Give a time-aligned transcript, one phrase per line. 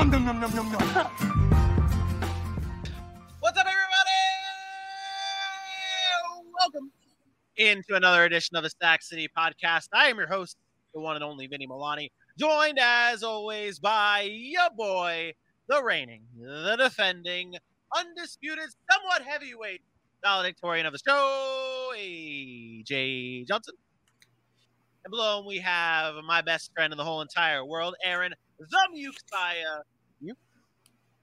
[0.00, 0.48] What's up, everybody?
[6.58, 6.90] Welcome
[7.58, 9.88] into another edition of the Sac City Podcast.
[9.92, 10.56] I am your host,
[10.94, 12.08] the one and only Vinny Milani,
[12.38, 15.34] joined as always by your boy,
[15.68, 17.56] the reigning, the defending,
[17.94, 19.82] undisputed, somewhat heavyweight
[20.24, 23.74] valedictorian of the show, AJ Johnson.
[25.04, 28.88] And below him, we have my best friend in the whole entire world, Aaron, the
[28.94, 29.82] Mukesiah.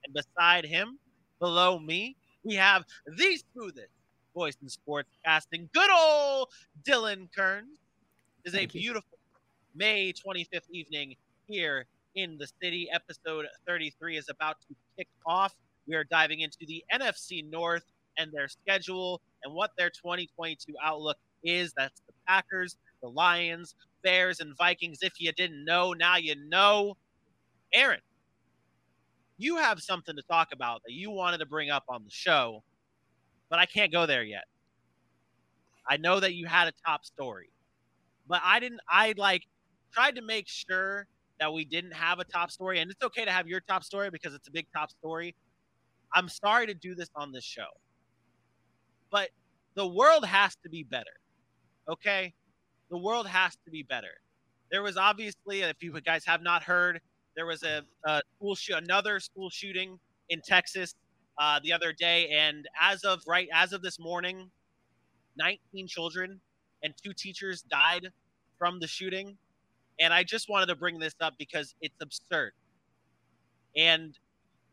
[0.05, 0.99] And beside him,
[1.39, 3.89] below me, we have the smoothest
[4.33, 6.49] voice in sports casting, good old
[6.87, 7.79] Dylan Kearns.
[8.45, 8.81] It is a Thank you.
[8.81, 9.17] beautiful
[9.75, 11.15] May 25th evening
[11.47, 11.85] here
[12.15, 12.89] in the city.
[12.91, 15.53] Episode 33 is about to kick off.
[15.87, 17.83] We are diving into the NFC North
[18.17, 21.73] and their schedule and what their 2022 outlook is.
[21.77, 24.99] That's the Packers, the Lions, Bears, and Vikings.
[25.01, 26.95] If you didn't know, now you know.
[27.77, 27.99] Aaron,
[29.37, 32.63] you have something to talk about that you wanted to bring up on the show,
[33.51, 34.45] but I can't go there yet.
[35.87, 37.51] I know that you had a top story,
[38.27, 38.81] but I didn't.
[38.89, 39.43] I like
[39.93, 41.05] tried to make sure
[41.39, 44.09] that we didn't have a top story, and it's okay to have your top story
[44.09, 45.35] because it's a big top story.
[46.15, 47.69] I'm sorry to do this on this show,
[49.11, 49.29] but
[49.75, 51.05] the world has to be better.
[51.87, 52.33] Okay,
[52.89, 54.15] the world has to be better.
[54.71, 57.01] There was obviously, if you guys have not heard,
[57.37, 59.97] there was a, a school shoot, another school shooting
[60.29, 60.95] in Texas
[61.37, 64.49] uh, the other day, and as of right as of this morning,
[65.37, 66.41] 19 children
[66.83, 68.09] and two teachers died
[68.57, 69.37] from the shooting.
[69.99, 72.53] And I just wanted to bring this up because it's absurd,
[73.75, 74.17] and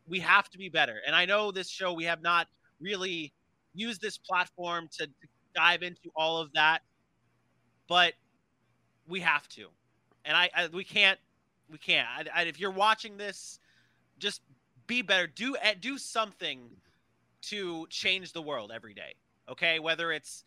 [0.07, 0.97] we have to be better.
[1.05, 2.47] And I know this show we have not
[2.81, 3.31] really
[3.75, 6.81] used this platform to, to dive into all of that,
[7.87, 8.13] but
[9.07, 9.67] we have to.
[10.25, 11.19] And I, I we can't
[11.69, 12.07] we can't.
[12.07, 13.59] I, I, if you're watching this,
[14.19, 14.41] just
[14.87, 15.27] be better.
[15.27, 16.69] Do eh, do something
[17.43, 19.15] to change the world every day.
[19.49, 20.43] Okay, whether it's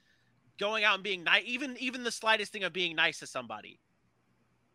[0.59, 3.79] going out and being nice, even even the slightest thing of being nice to somebody.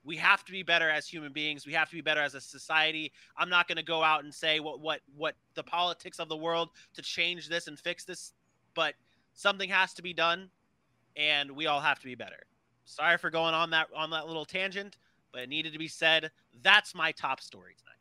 [0.05, 1.65] We have to be better as human beings.
[1.65, 3.13] We have to be better as a society.
[3.37, 6.37] I'm not going to go out and say what what what the politics of the
[6.37, 8.33] world to change this and fix this,
[8.73, 8.95] but
[9.33, 10.49] something has to be done,
[11.15, 12.43] and we all have to be better.
[12.85, 14.97] Sorry for going on that on that little tangent,
[15.33, 16.31] but it needed to be said.
[16.61, 17.93] That's my top story tonight.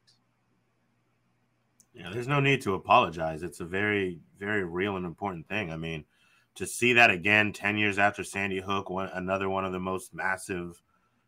[1.95, 3.43] Yeah, there's no need to apologize.
[3.43, 5.73] It's a very, very real and important thing.
[5.73, 6.05] I mean,
[6.55, 10.15] to see that again 10 years after Sandy Hook, one, another one of the most
[10.15, 10.81] massive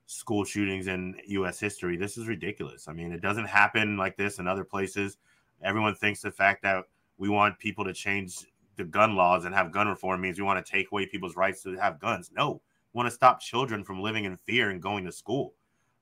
[0.07, 1.59] school shootings in U.S.
[1.59, 2.89] history, this is ridiculous.
[2.89, 5.19] I mean, it doesn't happen like this in other places.
[5.63, 6.85] Everyone thinks the fact that
[7.17, 10.65] we want people to change the gun laws and have gun reform means we want
[10.65, 12.31] to take away people's rights to have guns.
[12.35, 12.61] No,
[12.93, 15.55] we want to stop children from living in fear and going to school.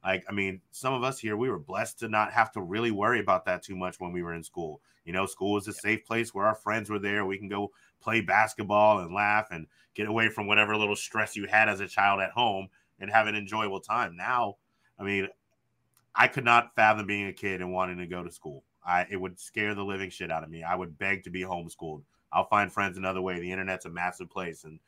[0.04, 2.90] Like, I mean, some of us here, we were blessed to not have to really
[2.90, 4.80] worry about that too much when we were in school.
[5.04, 7.24] You know, school was a safe place where our friends were there.
[7.24, 11.46] We can go play basketball and laugh and get away from whatever little stress you
[11.46, 12.68] had as a child at home
[13.00, 14.16] and have an enjoyable time.
[14.16, 14.56] Now,
[14.98, 15.28] I mean,
[16.14, 18.64] I could not fathom being a kid and wanting to go to school.
[18.84, 20.62] I it would scare the living shit out of me.
[20.62, 22.02] I would beg to be homeschooled.
[22.32, 23.38] I'll find friends another way.
[23.38, 24.78] The internet's a massive place and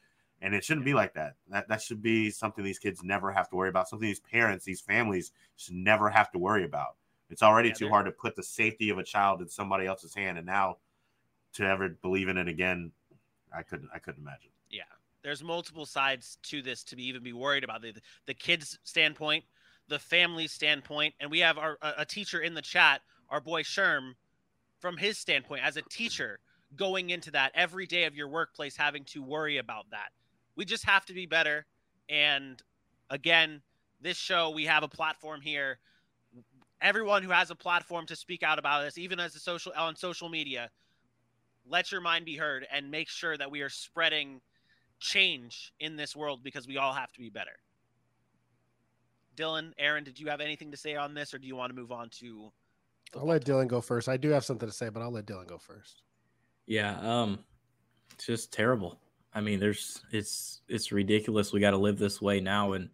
[0.44, 1.36] and it shouldn't be like that.
[1.48, 3.88] That that should be something these kids never have to worry about.
[3.88, 6.96] Something these parents, these families should never have to worry about.
[7.30, 10.14] It's already Yeah, too hard to put the safety of a child in somebody else's
[10.14, 10.76] hand, and now
[11.54, 12.92] to ever believe in it again,
[13.56, 13.88] I couldn't.
[13.94, 14.50] I couldn't imagine.
[14.70, 14.82] Yeah,
[15.22, 17.94] there's multiple sides to this to be even be worried about the
[18.26, 19.44] the kids' standpoint,
[19.88, 23.62] the family standpoint, and we have our a, a teacher in the chat, our boy
[23.62, 24.14] Sherm,
[24.80, 26.40] from his standpoint as a teacher
[26.76, 30.10] going into that every day of your workplace having to worry about that.
[30.56, 31.66] We just have to be better.
[32.08, 32.62] And
[33.10, 33.62] again,
[34.00, 35.78] this show we have a platform here.
[36.80, 39.96] Everyone who has a platform to speak out about this, even as a social on
[39.96, 40.70] social media,
[41.66, 44.40] let your mind be heard and make sure that we are spreading
[45.00, 47.58] change in this world because we all have to be better.
[49.36, 51.74] Dylan, Aaron, did you have anything to say on this, or do you want to
[51.74, 52.52] move on to?
[53.16, 54.08] I'll let Dylan go first.
[54.08, 56.02] I do have something to say, but I'll let Dylan go first.
[56.66, 57.40] Yeah, um,
[58.12, 58.98] it's just terrible.
[59.34, 61.52] I mean, there's it's it's ridiculous.
[61.52, 62.88] We got to live this way now, and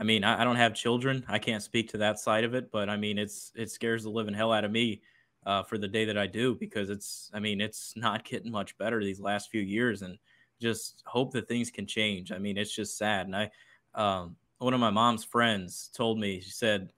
[0.00, 1.24] I mean, I, I don't have children.
[1.28, 4.10] I can't speak to that side of it, but I mean, it's it scares the
[4.10, 5.02] living hell out of me
[5.46, 8.76] uh, for the day that I do because it's I mean, it's not getting much
[8.78, 10.18] better these last few years, and
[10.60, 12.32] just hope that things can change.
[12.32, 13.26] I mean, it's just sad.
[13.26, 13.50] And I,
[13.94, 16.90] um, one of my mom's friends told me she said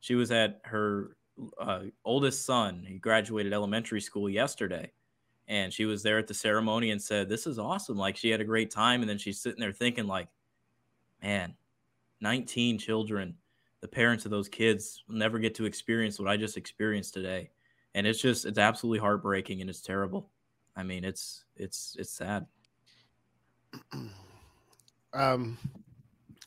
[0.00, 1.16] she was at her
[1.58, 2.84] uh, oldest son.
[2.86, 4.92] He graduated elementary school yesterday
[5.48, 8.40] and she was there at the ceremony and said this is awesome like she had
[8.40, 10.28] a great time and then she's sitting there thinking like
[11.22, 11.54] man
[12.20, 13.34] 19 children
[13.80, 17.50] the parents of those kids will never get to experience what i just experienced today
[17.94, 20.28] and it's just it's absolutely heartbreaking and it's terrible.
[20.76, 22.46] I mean, it's it's it's sad.
[25.16, 25.56] Um,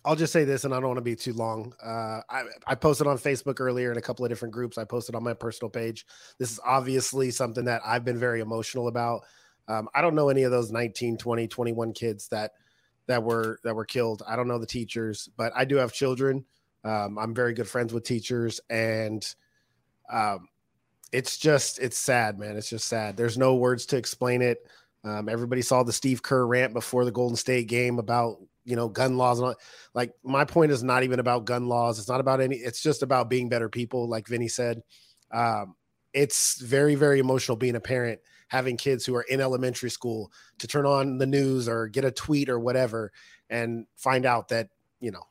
[0.07, 1.73] I'll just say this, and I don't want to be too long.
[1.83, 4.77] Uh, I, I posted on Facebook earlier in a couple of different groups.
[4.77, 6.05] I posted on my personal page.
[6.39, 9.25] This is obviously something that I've been very emotional about.
[9.67, 12.51] Um, I don't know any of those 19, 20, 21 kids that
[13.07, 14.23] that were that were killed.
[14.25, 16.45] I don't know the teachers, but I do have children.
[16.85, 19.27] Um, I'm very good friends with teachers, and
[20.09, 20.47] um,
[21.11, 22.55] it's just it's sad, man.
[22.55, 23.17] It's just sad.
[23.17, 24.65] There's no words to explain it.
[25.03, 28.89] Um, everybody saw the Steve Kerr rant before the Golden State game about you know
[28.89, 29.55] gun laws and all.
[29.93, 31.97] Like my point is not even about gun laws.
[31.97, 32.57] It's not about any.
[32.57, 34.83] It's just about being better people, like Vinny said.
[35.31, 35.75] Um,
[36.13, 38.19] it's very very emotional being a parent
[38.49, 42.11] having kids who are in elementary school to turn on the news or get a
[42.11, 43.11] tweet or whatever
[43.49, 44.69] and find out that
[44.99, 45.23] you know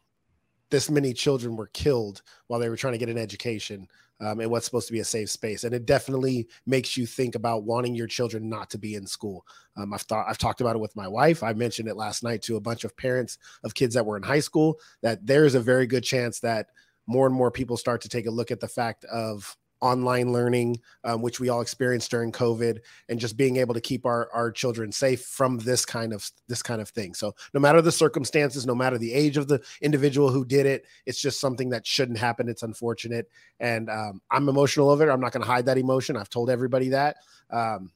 [0.71, 3.87] this many children were killed while they were trying to get an education
[4.21, 5.65] um, in what's supposed to be a safe space.
[5.65, 9.45] And it definitely makes you think about wanting your children not to be in school.
[9.77, 11.43] Um, I've thought I've talked about it with my wife.
[11.43, 14.23] I mentioned it last night to a bunch of parents of kids that were in
[14.23, 14.79] high school.
[15.03, 16.69] That there's a very good chance that
[17.07, 20.81] more and more people start to take a look at the fact of online learning,
[21.05, 22.79] um, which we all experienced during COVID,
[23.09, 26.63] and just being able to keep our, our children safe from this kind of this
[26.63, 27.15] kind of thing.
[27.15, 30.87] So no matter the circumstances, no matter the age of the individual who did it,
[31.05, 32.49] it's just something that shouldn't happen.
[32.49, 33.29] It's unfortunate,
[33.61, 35.13] and um, I'm emotional over it.
[35.13, 36.17] I'm not going to hide that emotion.
[36.17, 37.17] I've told everybody that.
[37.51, 37.91] Um,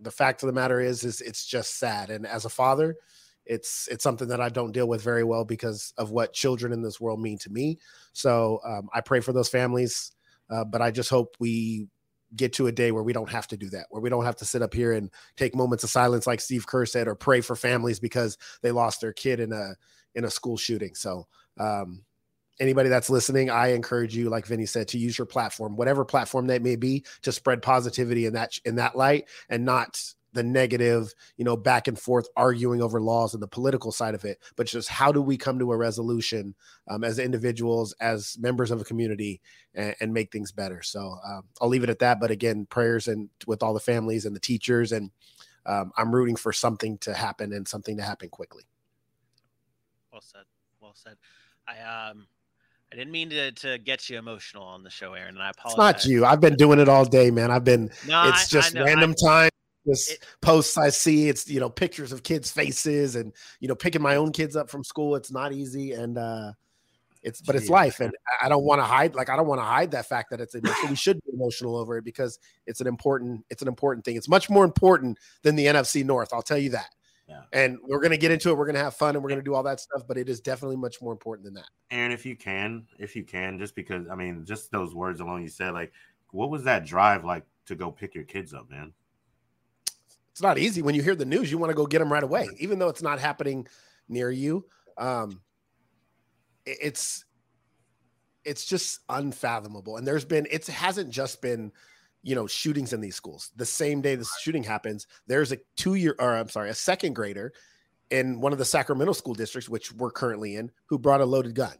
[0.00, 2.10] the fact of the matter is, is it's just sad.
[2.10, 2.96] And as a father,
[3.46, 6.82] it's it's something that I don't deal with very well because of what children in
[6.82, 7.78] this world mean to me.
[8.12, 10.12] So um, I pray for those families.
[10.50, 11.88] Uh, but I just hope we
[12.36, 14.36] get to a day where we don't have to do that, where we don't have
[14.36, 17.40] to sit up here and take moments of silence, like Steve Kerr said, or pray
[17.40, 19.74] for families because they lost their kid in a
[20.14, 20.94] in a school shooting.
[20.94, 21.26] So,
[21.58, 22.04] um,
[22.60, 26.46] anybody that's listening, I encourage you, like Vinny said, to use your platform, whatever platform
[26.48, 30.00] that may be, to spread positivity in that in that light, and not
[30.34, 34.24] the negative, you know, back and forth arguing over laws and the political side of
[34.24, 36.54] it, but just how do we come to a resolution
[36.88, 39.40] um, as individuals, as members of a community,
[39.74, 40.82] and, and make things better.
[40.82, 42.20] So um, I'll leave it at that.
[42.20, 45.10] But again, prayers and with all the families and the teachers, and
[45.64, 48.64] um, I'm rooting for something to happen and something to happen quickly.
[50.12, 50.44] Well said.
[50.80, 51.16] Well said.
[51.66, 52.26] I um.
[52.92, 55.96] I didn't mean to, to get you emotional on the show, Aaron, and I apologize.
[55.96, 56.24] It's not you.
[56.24, 57.50] I've been doing it all day, man.
[57.50, 57.90] I've been.
[58.06, 59.50] No, it's just I, I random time
[59.84, 61.28] this it, posts I see.
[61.28, 64.70] It's you know pictures of kids' faces and you know picking my own kids up
[64.70, 65.16] from school.
[65.16, 66.52] It's not easy, and uh,
[67.22, 69.14] it's but it's life, and I don't want to hide.
[69.14, 70.90] Like I don't want to hide that fact that it's emotional.
[70.90, 74.16] we should be emotional over it because it's an important it's an important thing.
[74.16, 76.32] It's much more important than the NFC North.
[76.32, 76.90] I'll tell you that.
[77.28, 77.42] Yeah.
[77.52, 78.56] And we're going to get into it.
[78.56, 80.28] We're going to have fun and we're going to do all that stuff, but it
[80.28, 81.68] is definitely much more important than that.
[81.90, 85.42] Aaron, if you can, if you can, just because, I mean, just those words alone
[85.42, 85.92] you said, like,
[86.32, 88.92] what was that drive like to go pick your kids up, man?
[90.34, 91.48] It's not easy when you hear the news.
[91.48, 93.68] You want to go get them right away, even though it's not happening
[94.08, 94.66] near you.
[94.98, 95.40] Um,
[96.66, 97.24] it's
[98.44, 99.96] it's just unfathomable.
[99.96, 101.70] And there's been it hasn't just been
[102.24, 103.52] you know shootings in these schools.
[103.54, 107.12] The same day the shooting happens, there's a two year or I'm sorry, a second
[107.12, 107.52] grader
[108.10, 111.54] in one of the Sacramento school districts, which we're currently in, who brought a loaded
[111.54, 111.76] gun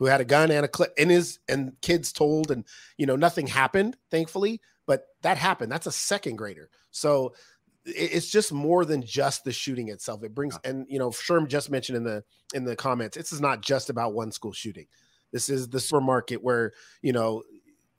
[0.00, 2.64] who had a gun and a clip in his and kids told and
[2.98, 7.32] you know nothing happened thankfully but that happened that's a second grader so
[7.86, 10.22] it's just more than just the shooting itself.
[10.24, 12.24] It brings and you know, Sherm just mentioned in the
[12.54, 14.86] in the comments, this is not just about one school shooting.
[15.32, 16.72] This is the supermarket where
[17.02, 17.42] you know,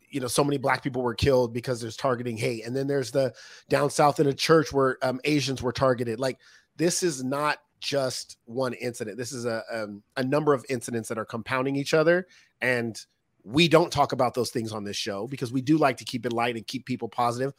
[0.09, 3.11] you know, so many black people were killed because there's targeting hate, and then there's
[3.11, 3.33] the
[3.69, 6.19] down south in a church where um, Asians were targeted.
[6.19, 6.39] Like
[6.77, 9.17] this is not just one incident.
[9.17, 12.25] This is a um, a number of incidents that are compounding each other,
[12.61, 12.99] and
[13.43, 16.25] we don't talk about those things on this show because we do like to keep
[16.25, 17.53] it light and keep people positive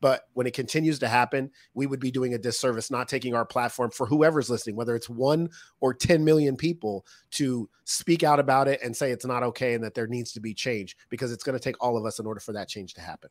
[0.00, 3.44] but when it continues to happen, we would be doing a disservice not taking our
[3.44, 5.50] platform for whoever's listening, whether it's one
[5.80, 9.82] or 10 million people, to speak out about it and say it's not okay and
[9.82, 12.26] that there needs to be change because it's going to take all of us in
[12.26, 13.30] order for that change to happen.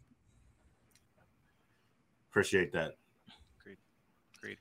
[2.30, 2.92] Appreciate that.
[3.60, 3.78] Agreed.
[4.38, 4.58] Agreed.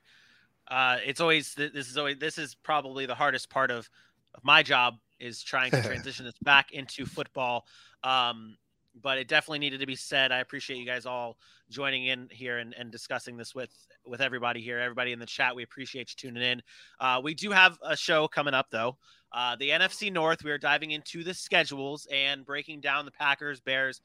[0.68, 3.88] Uh, it's always this is always this is probably the hardest part of,
[4.34, 7.66] of my job is trying to transition this back into football.
[8.02, 8.56] Um,
[9.02, 10.32] but it definitely needed to be said.
[10.32, 11.36] I appreciate you guys all
[11.68, 13.70] joining in here and, and discussing this with
[14.06, 15.56] with everybody here, everybody in the chat.
[15.56, 16.62] We appreciate you tuning in.
[17.00, 18.96] Uh, we do have a show coming up though.
[19.32, 20.44] Uh, the NFC North.
[20.44, 24.00] We are diving into the schedules and breaking down the Packers, Bears,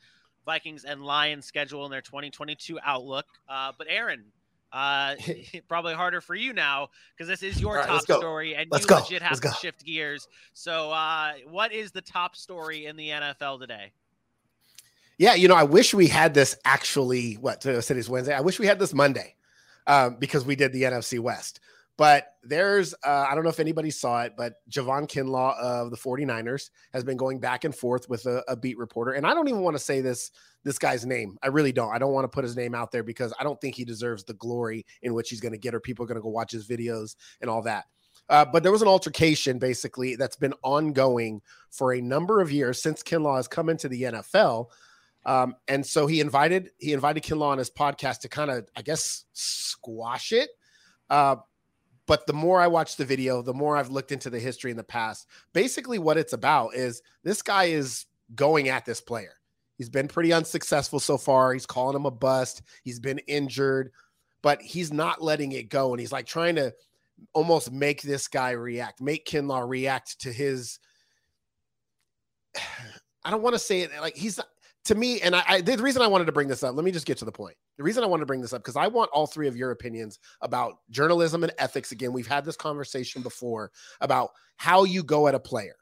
[0.46, 3.26] Vikings, and Lions schedule in their 2022 outlook.
[3.48, 4.26] Uh, but Aaron,
[4.74, 5.16] uh,
[5.68, 8.90] probably harder for you now because this is your right, top story, and let's you
[8.90, 8.96] go.
[8.96, 9.54] legit have let's to go.
[9.54, 10.28] shift gears.
[10.54, 13.94] So, uh, what is the top story in the NFL today?
[15.22, 17.36] Yeah, you know, I wish we had this actually.
[17.36, 18.34] What today's Wednesday.
[18.34, 19.36] I wish we had this Monday
[19.86, 21.60] um, because we did the NFC West.
[21.96, 25.98] But there's, uh, I don't know if anybody saw it, but Javon Kinlaw of the
[25.98, 29.12] 49ers has been going back and forth with a, a beat reporter.
[29.12, 30.32] And I don't even want to say this
[30.64, 31.38] this guy's name.
[31.44, 31.94] I really don't.
[31.94, 34.24] I don't want to put his name out there because I don't think he deserves
[34.24, 36.52] the glory in which he's going to get, or people are going to go watch
[36.52, 37.86] his videos and all that.
[38.28, 42.82] Uh, but there was an altercation basically that's been ongoing for a number of years
[42.82, 44.70] since Kinlaw has come into the NFL.
[45.26, 48.82] Um, and so he invited he invited Kinlaw on his podcast to kind of, I
[48.82, 50.50] guess, squash it.
[51.10, 51.38] Uh,
[52.08, 54.78] but the more I watch the video, the more I've looked into the history in
[54.78, 55.28] the past.
[55.54, 59.36] Basically, what it's about is this guy is going at this player.
[59.78, 61.54] He's been pretty unsuccessful so far.
[61.54, 62.62] He's calling him a bust.
[62.84, 63.92] He's been injured,
[64.42, 65.92] but he's not letting it go.
[65.92, 66.74] And he's like trying to
[67.34, 70.80] almost make this guy react, make Kinlaw react to his.
[73.24, 74.40] I don't want to say it like he's
[74.86, 76.92] to me, and I, I, the reason I wanted to bring this up, let me
[76.92, 77.56] just get to the point.
[77.78, 79.72] The reason I wanted to bring this up because I want all three of your
[79.72, 81.92] opinions about journalism and ethics.
[81.92, 83.72] Again, we've had this conversation before
[84.02, 85.76] about how you go at a player.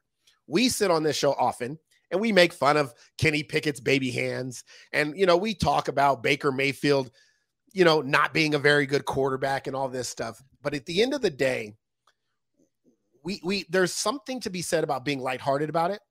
[0.47, 1.77] We sit on this show often
[2.11, 6.23] and we make fun of Kenny Pickett's baby hands, and you know we talk about
[6.23, 7.11] Baker Mayfield,
[7.71, 10.41] you know, not being a very good quarterback and all this stuff.
[10.61, 11.75] But at the end of the day,
[13.23, 16.01] we we there's something to be said about being lighthearted about it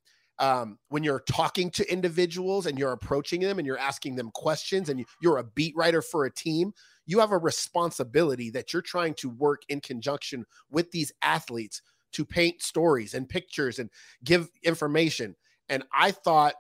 [0.41, 4.89] um, when you're talking to individuals and you're approaching them and you're asking them questions
[4.89, 6.73] and you're a beat writer for a team,
[7.07, 12.25] you have a responsibility that you're trying to work in conjunction with these athletes to
[12.25, 13.91] paint stories and pictures and
[14.25, 15.35] give information.
[15.69, 16.55] And I thought,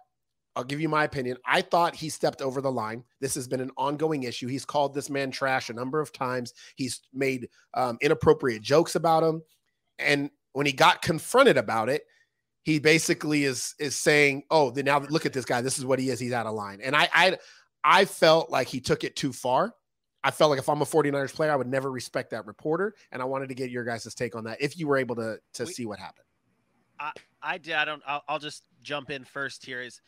[0.56, 1.36] I'll give you my opinion.
[1.46, 3.04] I thought he stepped over the line.
[3.20, 4.48] This has been an ongoing issue.
[4.48, 6.52] He's called this man trash a number of times.
[6.74, 9.42] He's made um, inappropriate jokes about him.
[10.00, 12.02] And when he got confronted about it,
[12.68, 15.62] he basically is is saying, "Oh, then now look at this guy.
[15.62, 16.20] This is what he is.
[16.20, 17.38] He's out of line." And I I
[17.82, 19.74] I felt like he took it too far.
[20.22, 22.94] I felt like if I'm a 49ers player, I would never respect that reporter.
[23.10, 25.38] And I wanted to get your guys' take on that if you were able to
[25.54, 26.26] to we, see what happened.
[27.00, 27.72] I I did.
[27.72, 28.02] I don't.
[28.06, 29.64] I'll, I'll just jump in first.
[29.64, 30.02] Here is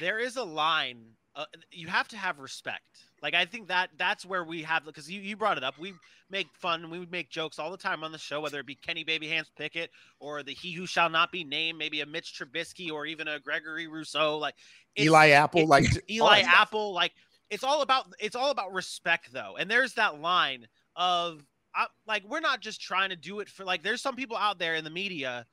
[0.00, 1.02] there is a line.
[1.36, 5.10] Uh, you have to have respect like I think that that's where we have because
[5.10, 5.78] you, you brought it up.
[5.78, 5.94] We
[6.30, 8.74] make fun, we would make jokes all the time on the show, whether it be
[8.74, 12.38] Kenny Baby Hands Pickett or the He Who Shall Not Be Named, maybe a Mitch
[12.38, 14.54] Trubisky or even a Gregory Rousseau, like
[14.98, 17.12] Eli Apple, like Eli Apple, like
[17.50, 19.56] it's all about it's all about respect though.
[19.58, 21.44] And there's that line of
[21.74, 24.58] I, like we're not just trying to do it for like there's some people out
[24.58, 25.46] there in the media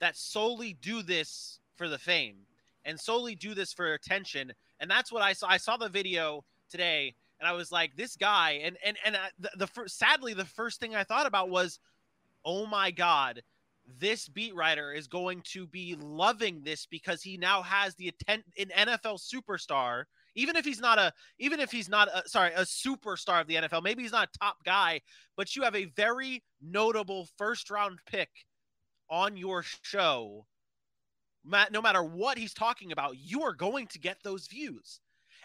[0.00, 2.36] that solely do this for the fame
[2.84, 4.52] and solely do this for attention.
[4.80, 5.48] And that's what I saw.
[5.48, 9.20] I saw the video today, and I was like, this guy, and and and uh,
[9.38, 11.78] the, the first, sadly, the first thing I thought about was,
[12.44, 13.42] oh my god,
[13.98, 18.44] this beat writer is going to be loving this because he now has the atten-
[18.58, 20.04] an NFL superstar.
[20.34, 23.54] Even if he's not a, even if he's not a, sorry, a superstar of the
[23.54, 25.00] NFL, maybe he's not a top guy,
[25.36, 28.28] but you have a very notable first round pick
[29.08, 30.46] on your show.
[31.70, 35.00] No matter what he's talking about, you are going to get those views.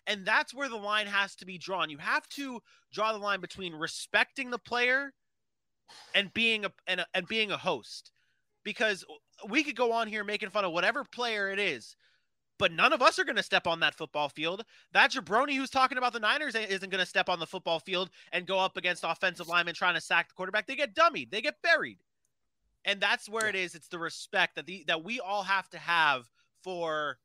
[0.07, 1.89] And that's where the line has to be drawn.
[1.89, 5.13] You have to draw the line between respecting the player
[6.15, 8.11] and being a and, a, and being a host.
[8.63, 9.03] Because
[9.47, 11.95] we could go on here making fun of whatever player it is,
[12.59, 14.63] but none of us are going to step on that football field.
[14.93, 18.11] That jabroni who's talking about the Niners isn't going to step on the football field
[18.31, 20.67] and go up against offensive linemen trying to sack the quarterback.
[20.67, 21.31] They get dummied.
[21.31, 21.97] They get buried.
[22.85, 23.73] And that's where it is.
[23.73, 26.29] It's the respect that the that we all have to have
[26.63, 27.17] for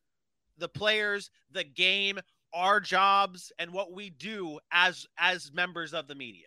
[0.59, 2.19] the players, the game,
[2.57, 6.47] our jobs and what we do as as members of the media.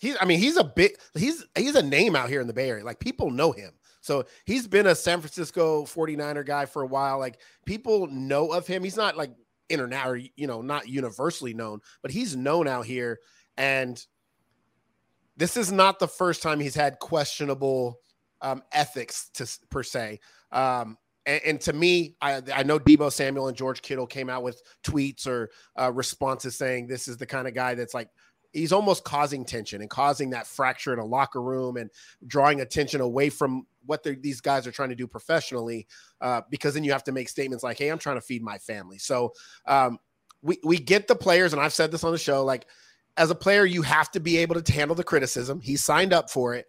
[0.00, 2.68] He's I mean, he's a bit he's he's a name out here in the Bay
[2.68, 2.84] Area.
[2.84, 3.72] Like people know him.
[4.00, 7.18] So he's been a San Francisco 49er guy for a while.
[7.18, 8.82] Like people know of him.
[8.82, 9.30] He's not like
[9.68, 13.20] internet or you know, not universally known, but he's known out here.
[13.56, 14.04] And
[15.36, 18.00] this is not the first time he's had questionable
[18.40, 20.20] um, ethics to per se.
[20.50, 20.96] Um,
[21.30, 24.62] and, and, to me, I, I know Deebo Samuel and George Kittle came out with
[24.82, 28.08] tweets or uh, responses saying this is the kind of guy that's like
[28.52, 31.88] he's almost causing tension and causing that fracture in a locker room and
[32.26, 35.86] drawing attention away from what these guys are trying to do professionally.
[36.20, 38.58] Uh, because then you have to make statements like, "Hey, I'm trying to feed my
[38.58, 39.32] family." So
[39.66, 39.98] um,
[40.42, 42.66] we we get the players, and I've said this on the show, like
[43.16, 45.60] as a player, you have to be able to handle the criticism.
[45.60, 46.66] He signed up for it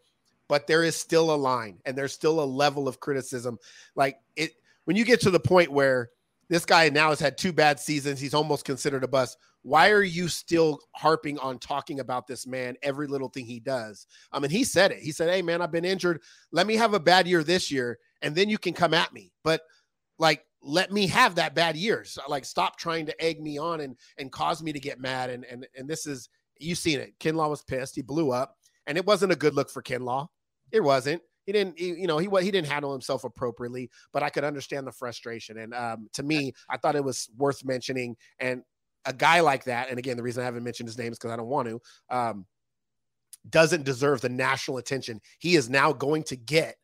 [0.52, 3.58] but there is still a line and there's still a level of criticism.
[3.96, 4.52] Like it,
[4.84, 6.10] when you get to the point where
[6.50, 9.38] this guy now has had two bad seasons, he's almost considered a bust.
[9.62, 14.08] Why are you still harping on talking about this man, every little thing he does?
[14.34, 15.00] I mean, he said it.
[15.00, 16.22] He said, Hey, man, I've been injured.
[16.52, 19.32] Let me have a bad year this year, and then you can come at me.
[19.46, 19.62] But
[20.20, 22.04] like, let me have that bad year.
[22.04, 25.30] So, like stop trying to egg me on and and cause me to get mad.
[25.30, 26.28] And and and this is
[26.60, 27.18] you seen it.
[27.20, 27.96] Kinlaw was pissed.
[27.96, 30.28] He blew up, and it wasn't a good look for Kinlaw.
[30.72, 31.22] It wasn't.
[31.46, 33.90] He didn't, he, you know, he he didn't handle himself appropriately.
[34.14, 35.58] But I could understand the frustration.
[35.58, 38.16] And um, to me, I thought it was worth mentioning.
[38.40, 38.64] And
[39.06, 41.32] a guy like that, and again, the reason I haven't mentioned his name is because
[41.32, 41.82] I don't want to.
[42.10, 42.46] Um,
[43.50, 46.76] doesn't deserve the national attention he is now going to get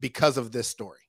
[0.00, 1.00] because of this story.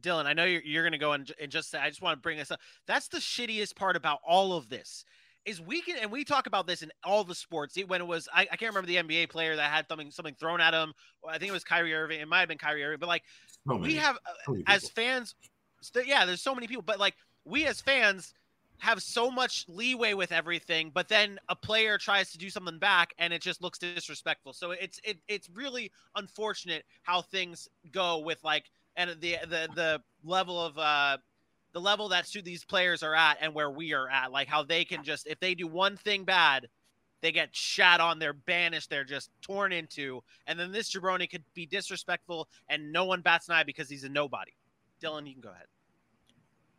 [0.00, 2.16] Dylan, I know you're, you're going to go and, and just say, I just want
[2.16, 2.60] to bring this up.
[2.86, 5.04] That's the shittiest part about all of this
[5.46, 7.78] is we can, and we talk about this in all the sports.
[7.86, 10.60] When it was, I, I can't remember the NBA player that had something, something thrown
[10.60, 10.92] at him.
[11.26, 12.20] I think it was Kyrie Irving.
[12.20, 13.22] It might have been Kyrie Irving, but like
[13.66, 15.34] so we have so as fans,
[16.04, 18.34] yeah, there's so many people, but like we as fans
[18.78, 23.14] have so much leeway with everything, but then a player tries to do something back
[23.18, 24.52] and it just looks disrespectful.
[24.52, 28.64] So it's it it's really unfortunate how things go with like
[28.96, 31.18] and the the the level of uh
[31.76, 34.82] the level that these players are at and where we are at like how they
[34.82, 36.66] can just if they do one thing bad
[37.20, 41.44] they get shat on they're banished they're just torn into and then this jabroni could
[41.52, 44.52] be disrespectful and no one bats an eye because he's a nobody
[45.02, 45.66] dylan you can go ahead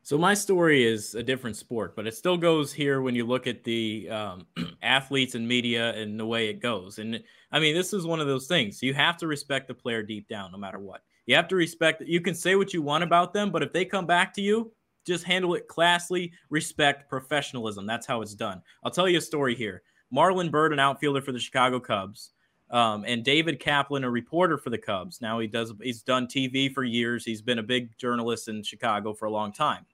[0.02, 3.46] so my story is a different sport, but it still goes here when you look
[3.46, 4.48] at the um,
[4.82, 7.00] athletes and media and the way it goes.
[7.00, 8.82] And I mean, this is one of those things.
[8.82, 11.02] You have to respect the player deep down, no matter what.
[11.26, 12.02] You have to respect.
[12.06, 14.72] You can say what you want about them, but if they come back to you,
[15.08, 16.32] just handle it classily.
[16.50, 17.86] Respect professionalism.
[17.86, 18.62] That's how it's done.
[18.84, 19.82] I'll tell you a story here.
[20.14, 22.32] Marlon Byrd, an outfielder for the Chicago Cubs,
[22.70, 25.22] um, and David Kaplan, a reporter for the Cubs.
[25.22, 25.74] Now he does.
[25.82, 27.26] He's done TV for years.
[27.26, 29.86] He's been a big journalist in Chicago for a long time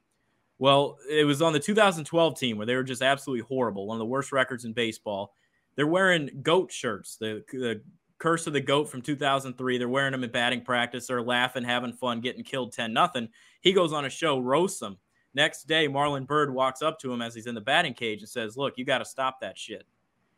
[0.64, 4.00] well, it was on the 2012 team where they were just absolutely horrible, one of
[4.00, 5.34] the worst records in baseball.
[5.76, 7.82] They're wearing goat shirts, the, the
[8.20, 9.78] curse of the goat from 2003.
[9.78, 11.08] They're wearing them in batting practice.
[11.08, 13.28] They're laughing, having fun, getting killed 10 nothing.
[13.60, 14.98] He goes on a show, roasts them.
[15.36, 18.30] Next day, Marlon Byrd walks up to him as he's in the batting cage and
[18.30, 19.86] says, Look, you got to stop that shit.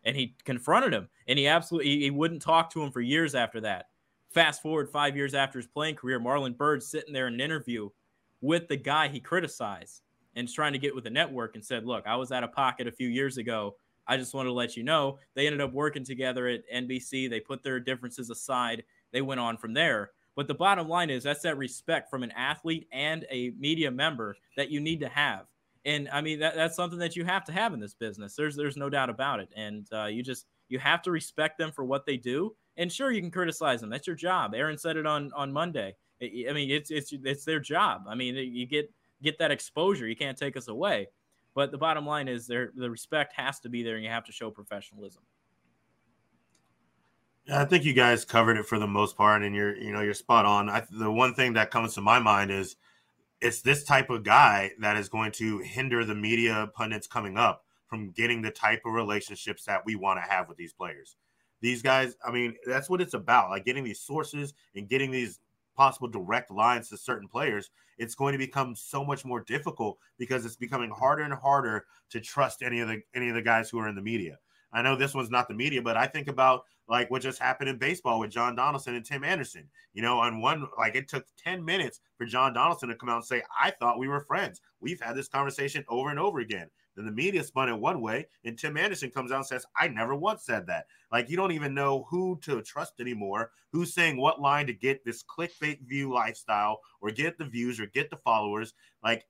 [0.04, 3.60] And he confronted him, and he absolutely he wouldn't talk to him for years after
[3.62, 3.88] that.
[4.30, 7.90] Fast forward five years after his playing career, Marlon Byrd sitting there in an interview
[8.42, 10.02] with the guy he criticized
[10.36, 12.88] and trying to get with the network and said, Look, I was out of pocket
[12.88, 13.76] a few years ago.
[14.08, 15.18] I just wanted to let you know.
[15.34, 17.30] They ended up working together at NBC.
[17.30, 18.84] They put their differences aside.
[19.12, 20.12] They went on from there.
[20.36, 24.36] But the bottom line is that's that respect from an athlete and a media member
[24.58, 25.46] that you need to have.
[25.86, 28.36] And I mean that, that's something that you have to have in this business.
[28.36, 29.50] There's there's no doubt about it.
[29.56, 32.56] And uh, you just you have to respect them for what they do.
[32.78, 33.90] And sure, you can criticize them.
[33.90, 34.54] That's your job.
[34.54, 35.96] Aaron said it on on Monday.
[36.22, 38.04] I mean, it's it's it's their job.
[38.08, 40.08] I mean, you get get that exposure.
[40.08, 41.08] You can't take us away.
[41.54, 44.26] But the bottom line is there the respect has to be there and you have
[44.26, 45.24] to show professionalism.
[47.52, 50.14] I think you guys covered it for the most part, and you're you know you're
[50.14, 50.70] spot on.
[50.70, 52.76] I, the one thing that comes to my mind is
[53.42, 57.64] it's this type of guy that is going to hinder the media pundits coming up
[57.88, 61.18] from getting the type of relationships that we want to have with these players.
[61.62, 65.40] These guys, I mean, that's what it's about, like getting these sources and getting these
[65.76, 70.46] possible direct lines to certain players, it's going to become so much more difficult because
[70.46, 73.80] it's becoming harder and harder to trust any of the any of the guys who
[73.80, 74.38] are in the media.
[74.76, 77.70] I know this one's not the media, but I think about like what just happened
[77.70, 79.68] in baseball with Josh Donaldson and Tim Anderson.
[79.94, 83.18] You know, on one like it took 10 minutes for Josh Donaldson to come out
[83.18, 84.62] and say, I thought we were friends.
[84.80, 86.70] We've had this conversation over and over again.
[86.96, 89.90] Then the media spun it one way, and Tim Anderson comes out and says, I
[89.90, 90.86] never once said that.
[91.12, 95.04] Like, you don't even know who to trust anymore, who's saying what line to get
[95.04, 98.74] this clickbait view lifestyle or get the views or get the followers.
[99.04, 99.26] Like,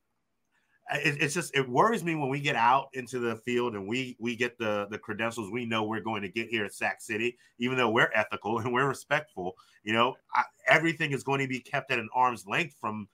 [0.94, 4.16] it, it's just it worries me when we get out into the field and we
[4.20, 7.38] we get the the credentials we know we're going to get here at Sac City,
[7.58, 9.56] even though we're ethical and we're respectful.
[9.84, 13.08] You know, I, everything is going to be kept at an arm's length from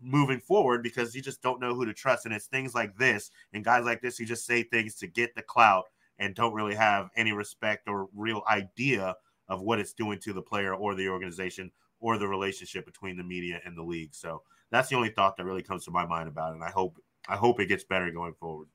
[0.00, 2.26] moving forward because you just don't know who to trust.
[2.26, 5.34] And it's things like this and guys like this who just say things to get
[5.34, 5.84] the clout
[6.18, 9.16] and don't really have any respect or real idea
[9.48, 13.24] of what it's doing to the player or the organization or the relationship between the
[13.24, 14.14] media and the league.
[14.14, 16.56] So that's the only thought that really comes to my mind about it.
[16.56, 16.98] And I hope
[17.28, 18.68] I hope it gets better going forward.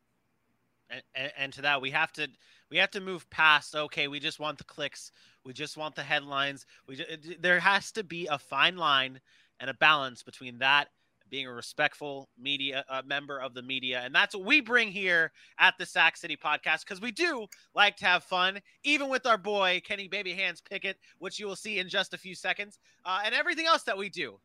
[0.89, 2.27] And, and, to that we have to
[2.71, 5.11] we have to move past okay we just want the clicks
[5.45, 9.21] we just want the headlines we just, there has to be a fine line
[9.59, 10.87] and a balance between that
[11.29, 14.01] being a respectful media uh, member of the media.
[14.03, 17.95] And that's what we bring here at the Sac City podcast because we do like
[17.97, 21.79] to have fun, even with our boy Kenny Baby Hands Pickett, which you will see
[21.79, 24.39] in just a few seconds, uh, and everything else that we do.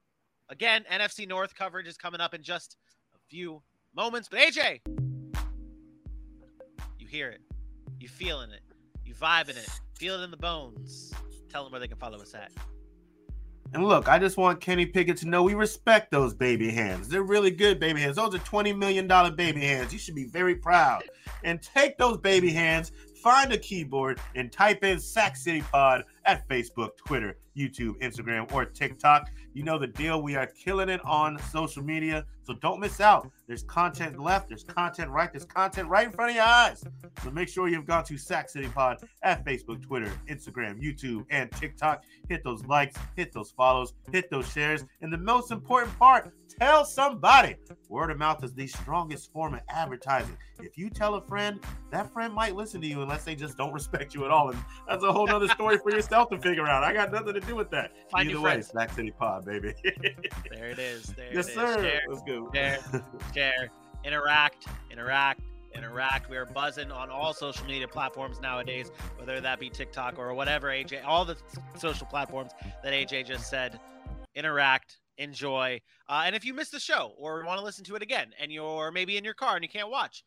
[0.50, 2.76] Again, NFC North coverage is coming up in just
[3.14, 3.62] a few
[3.94, 4.28] moments.
[4.30, 4.80] But AJ,
[6.98, 7.40] you hear it,
[7.98, 8.60] you feeling it,
[9.04, 11.12] you vibing it, feel it in the bones.
[11.48, 12.50] Tell them where they can follow us at.
[13.72, 17.08] And look, I just want Kenny Pickett to know we respect those baby hands.
[17.08, 18.16] They're really good baby hands.
[18.16, 19.92] Those are $20 million baby hands.
[19.92, 21.02] You should be very proud.
[21.42, 26.48] And take those baby hands, find a keyboard, and type in Sac City Pod at
[26.48, 29.30] Facebook, Twitter, YouTube, Instagram, or TikTok.
[29.52, 30.22] You know the deal.
[30.22, 32.24] We are killing it on social media.
[32.42, 33.30] So don't miss out.
[33.46, 36.84] There's content left, there's content right, there's content right in front of your eyes.
[37.22, 41.50] So make sure you've gone to Sac City Pod at Facebook, Twitter, Instagram, YouTube, and
[41.52, 42.02] TikTok.
[42.28, 44.84] Hit those likes, hit those follows, hit those shares.
[45.00, 47.56] And the most important part, tell somebody.
[47.88, 50.36] Word of mouth is the strongest form of advertising.
[50.60, 51.60] If you tell a friend,
[51.90, 54.50] that friend might listen to you unless they just don't respect you at all.
[54.50, 56.82] And that's a whole other story for yourself to figure out.
[56.82, 57.92] I got nothing to do with that.
[58.10, 58.68] Find Either way, friends.
[58.68, 59.74] Sac City Pod, baby.
[60.50, 61.06] There it is.
[61.08, 61.54] There yes, it is.
[61.54, 61.82] sir.
[61.82, 62.50] Share, Let's go.
[62.54, 62.78] share,
[63.34, 63.68] share,
[64.04, 65.40] interact, interact,
[65.74, 66.30] interact.
[66.30, 70.68] We are buzzing on all social media platforms nowadays, whether that be TikTok or whatever.
[70.68, 71.36] AJ, all the
[71.76, 73.80] social platforms that AJ just said.
[74.36, 78.02] Interact, enjoy, uh, and if you missed the show or want to listen to it
[78.02, 80.24] again, and you're maybe in your car and you can't watch.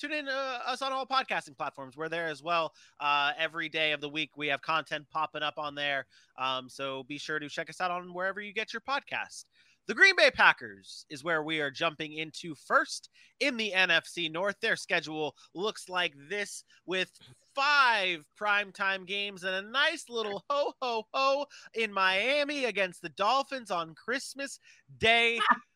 [0.00, 1.94] Tune in uh, us on all podcasting platforms.
[1.94, 2.72] We're there as well.
[2.98, 6.06] Uh, every day of the week, we have content popping up on there.
[6.38, 9.44] Um, so be sure to check us out on wherever you get your podcast.
[9.86, 13.10] The Green Bay Packers is where we are jumping into first
[13.40, 14.56] in the NFC North.
[14.60, 17.10] Their schedule looks like this with
[17.54, 23.70] five primetime games and a nice little ho ho ho in Miami against the Dolphins
[23.70, 24.60] on Christmas
[24.98, 25.40] Day.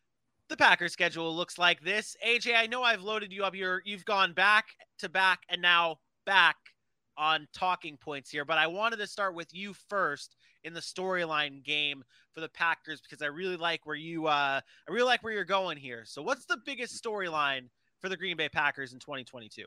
[0.47, 2.15] The Packers schedule looks like this.
[2.25, 3.55] AJ, I know I've loaded you up.
[3.55, 4.65] You're you've gone back
[4.99, 6.55] to back and now back
[7.17, 11.63] on talking points here, but I wanted to start with you first in the storyline
[11.63, 12.03] game
[12.33, 15.45] for the Packers because I really like where you uh I really like where you're
[15.45, 16.03] going here.
[16.05, 19.65] So what's the biggest storyline for the Green Bay Packers in 2022?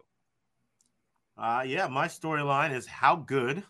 [1.36, 3.62] Uh, yeah, my storyline is how good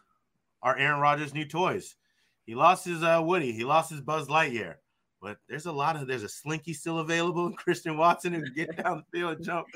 [0.62, 1.96] are Aaron Rodgers' new toys?
[2.44, 4.76] He lost his uh, Woody, he lost his Buzz Lightyear,
[5.20, 8.54] but there's a lot of there's a Slinky still available, and Christian Watson who can
[8.54, 9.66] get down the field and jump.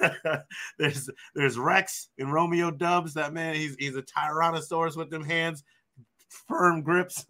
[0.78, 3.14] there's there's Rex and Romeo Doubs.
[3.14, 5.64] That man, he's he's a Tyrannosaurus with them hands,
[6.48, 7.26] firm grips.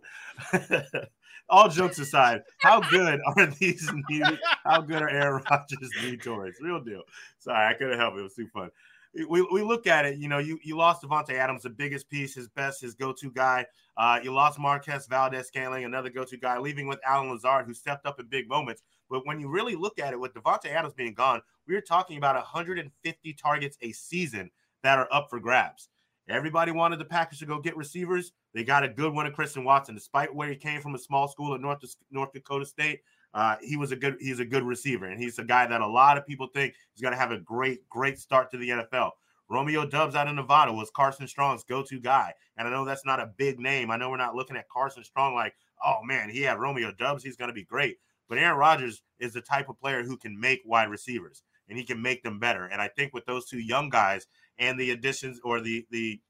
[1.49, 4.25] All jokes aside, how good are these new?
[4.65, 6.55] How good are Aaron Rodgers' new toys?
[6.63, 7.03] Real deal.
[7.39, 8.21] Sorry, I couldn't help it.
[8.21, 8.71] It was too fun
[9.15, 12.35] we, we look at it, you know, you, you lost Davante Adams, the biggest piece,
[12.35, 13.67] his best, his go-to guy.
[13.97, 18.19] Uh, you lost Marquez Valdes-Scantling, another go-to guy, leaving with Allen Lazard, who stepped up
[18.21, 18.83] in big moments.
[19.11, 22.17] But when you really look at it, with Davante Adams being gone, we are talking
[22.17, 24.51] about 150 targets a season
[24.83, 25.89] that are up for grabs.
[26.29, 28.33] Everybody wanted the Packers to go get receivers.
[28.55, 31.29] They got a good one at Christian Watson, despite where he came from a small
[31.29, 33.01] school at North North Dakota State.
[33.35, 35.87] Uh, he was a good he's a good receiver, and he's a guy that a
[35.87, 39.11] lot of people think is going to have a great great start to the NFL.
[39.49, 43.21] Romeo Doubs out of Nevada was Carson Strong's go-to guy, and I know that's not
[43.21, 43.91] a big name.
[43.91, 47.23] I know we're not looking at Carson Strong like, oh man, he had Romeo Doubs,
[47.23, 47.99] he's going to be great.
[48.29, 51.85] But Aaron Rodgers is the type of player who can make wide receivers, and he
[51.85, 52.67] can make them better.
[52.67, 54.27] And I think with those two young guys
[54.59, 56.21] and the additions or the the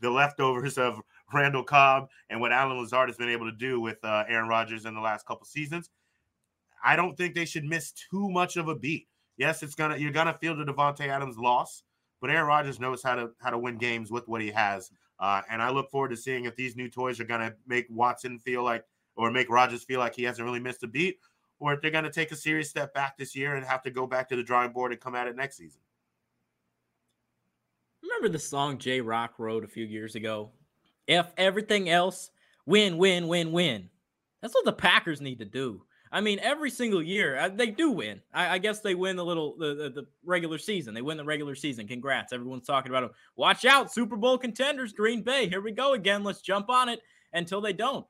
[0.00, 1.00] the leftovers of
[1.32, 4.84] Randall Cobb and what Allen Lazard has been able to do with uh, Aaron Rodgers
[4.84, 5.90] in the last couple seasons,
[6.84, 9.08] I don't think they should miss too much of a beat.
[9.36, 11.82] Yes, it's gonna you're gonna feel the Davante Adams loss,
[12.20, 14.90] but Aaron Rodgers knows how to how to win games with what he has.
[15.18, 18.38] Uh, and I look forward to seeing if these new toys are gonna make Watson
[18.38, 18.84] feel like
[19.16, 21.18] or make Rodgers feel like he hasn't really missed a beat,
[21.58, 24.06] or if they're gonna take a serious step back this year and have to go
[24.06, 25.80] back to the drawing board and come at it next season.
[28.02, 30.50] Remember the song J Rock wrote a few years ago?
[31.06, 32.30] If everything else,
[32.66, 33.88] win, win, win, win.
[34.40, 35.82] That's what the Packers need to do.
[36.14, 38.20] I mean, every single year uh, they do win.
[38.32, 40.94] I, I guess they win the little the, the, the regular season.
[40.94, 41.88] They win the regular season.
[41.88, 42.32] Congrats!
[42.32, 43.10] Everyone's talking about them.
[43.34, 45.48] Watch out, Super Bowl contenders, Green Bay.
[45.48, 46.22] Here we go again.
[46.22, 47.00] Let's jump on it.
[47.32, 48.06] Until they don't,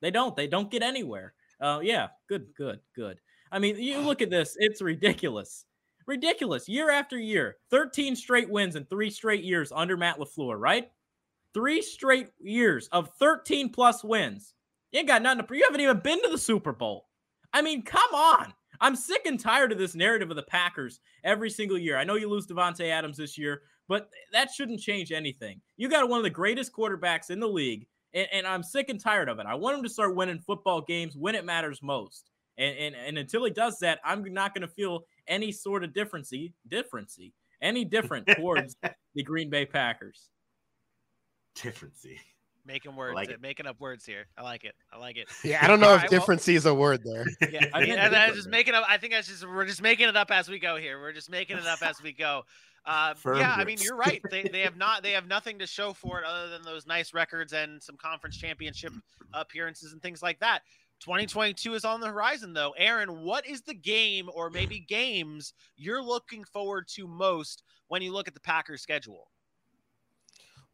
[0.00, 0.34] they don't.
[0.34, 1.34] They don't get anywhere.
[1.60, 3.18] Uh, yeah, good, good, good.
[3.52, 4.56] I mean, you look at this.
[4.58, 5.66] It's ridiculous,
[6.06, 6.66] ridiculous.
[6.66, 10.58] Year after year, thirteen straight wins in three straight years under Matt LaFleur.
[10.58, 10.90] Right,
[11.52, 14.54] three straight years of thirteen plus wins.
[14.92, 15.54] You ain't got nothing to.
[15.54, 17.04] You haven't even been to the Super Bowl.
[17.54, 18.52] I mean, come on.
[18.80, 21.96] I'm sick and tired of this narrative of the Packers every single year.
[21.96, 25.60] I know you lose Davante Adams this year, but that shouldn't change anything.
[25.76, 29.00] You got one of the greatest quarterbacks in the league, and, and I'm sick and
[29.00, 29.46] tired of it.
[29.46, 32.30] I want him to start winning football games when it matters most.
[32.58, 35.92] And, and, and until he does that, I'm not going to feel any sort of
[35.92, 38.76] differency, differency, any different towards
[39.14, 40.28] the Green Bay Packers.
[41.54, 42.18] Differency.
[42.66, 43.42] Making words, like it.
[43.42, 44.24] making up words here.
[44.38, 44.74] I like it.
[44.92, 45.28] I like it.
[45.44, 47.26] Yeah, I don't know if right, well- is a word there.
[47.50, 48.84] Yeah, I didn't think I'm of just making up.
[48.88, 50.98] I think that's just we're just making it up as we go here.
[51.00, 52.44] We're just making it up as we go.
[52.86, 54.20] Uh, yeah, I mean you're right.
[54.30, 57.14] They, they have not they have nothing to show for it other than those nice
[57.14, 58.92] records and some conference championship
[59.32, 60.60] appearances and things like that.
[61.00, 62.74] 2022 is on the horizon though.
[62.76, 68.12] Aaron, what is the game or maybe games you're looking forward to most when you
[68.12, 69.28] look at the Packers schedule?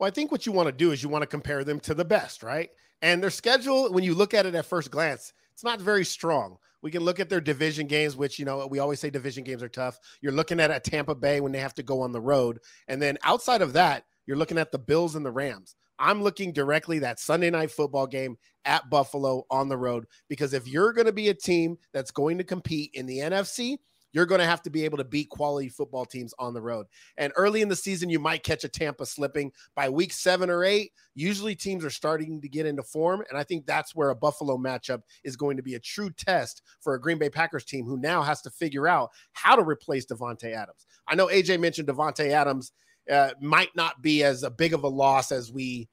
[0.00, 1.92] Well, I think what you want to do is you want to compare them to
[1.92, 2.70] the best, right?
[3.02, 6.56] And their schedule, when you look at it at first glance, it's not very strong.
[6.80, 9.62] We can look at their division games, which, you know, we always say division games
[9.62, 9.98] are tough.
[10.22, 12.60] You're looking at a Tampa Bay when they have to go on the road.
[12.88, 15.76] And then outside of that, you're looking at the Bills and the Rams.
[15.98, 20.66] I'm looking directly that Sunday night football game at Buffalo on the road because if
[20.66, 23.76] you're going to be a team that's going to compete in the NFC,
[24.12, 26.86] you're going to have to be able to beat quality football teams on the road.
[27.16, 29.52] And early in the season, you might catch a Tampa slipping.
[29.74, 33.24] By week seven or eight, usually teams are starting to get into form.
[33.28, 36.62] And I think that's where a Buffalo matchup is going to be a true test
[36.80, 40.06] for a Green Bay Packers team who now has to figure out how to replace
[40.06, 40.86] Davante Adams.
[41.06, 42.72] I know AJ mentioned Davante Adams
[43.10, 45.88] uh, might not be as a big of a loss as we.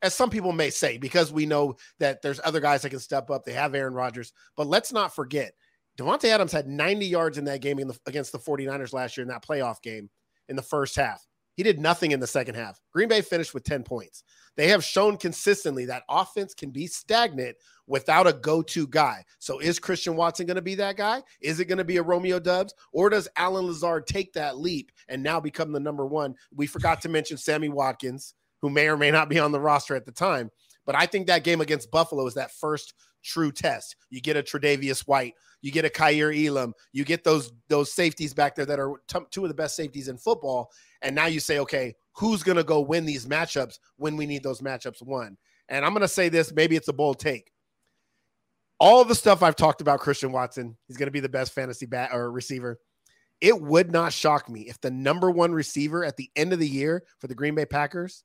[0.00, 3.32] As some people may say, because we know that there's other guys that can step
[3.32, 3.44] up.
[3.44, 4.32] They have Aaron Rodgers.
[4.56, 5.54] But let's not forget,
[5.98, 9.22] Davante Adams had 90 yards in that game in the, against the 49ers last year
[9.22, 10.08] in that playoff game
[10.48, 11.26] in the first half.
[11.54, 12.80] He did nothing in the second half.
[12.92, 14.22] Green Bay finished with 10 points.
[14.56, 17.56] They have shown consistently that offense can be stagnant
[17.88, 19.24] without a go to guy.
[19.40, 21.20] So, is Christian Watson going to be that guy?
[21.40, 22.74] Is it going to be a Romeo Doubs?
[22.92, 26.36] Or does Allen Lazard take that leap and now become the number one?
[26.54, 29.96] We forgot to mention Sammy Watkins, who may or may not be on the roster
[29.96, 30.52] at the time.
[30.86, 32.94] But I think that game against Buffalo is that first
[33.28, 33.96] true test.
[34.10, 38.34] You get a Tre'Davious White, you get a Kaiir Elam, you get those those safeties
[38.34, 40.70] back there that are t- two of the best safeties in football,
[41.02, 44.42] and now you say, okay, who's going to go win these matchups when we need
[44.42, 45.36] those matchups won?
[45.68, 47.52] And I'm going to say this, maybe it's a bold take.
[48.80, 51.86] All the stuff I've talked about Christian Watson, he's going to be the best fantasy
[51.86, 52.78] bat or receiver.
[53.40, 56.68] It would not shock me if the number one receiver at the end of the
[56.68, 58.24] year for the Green Bay Packers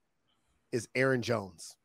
[0.72, 1.76] is Aaron Jones.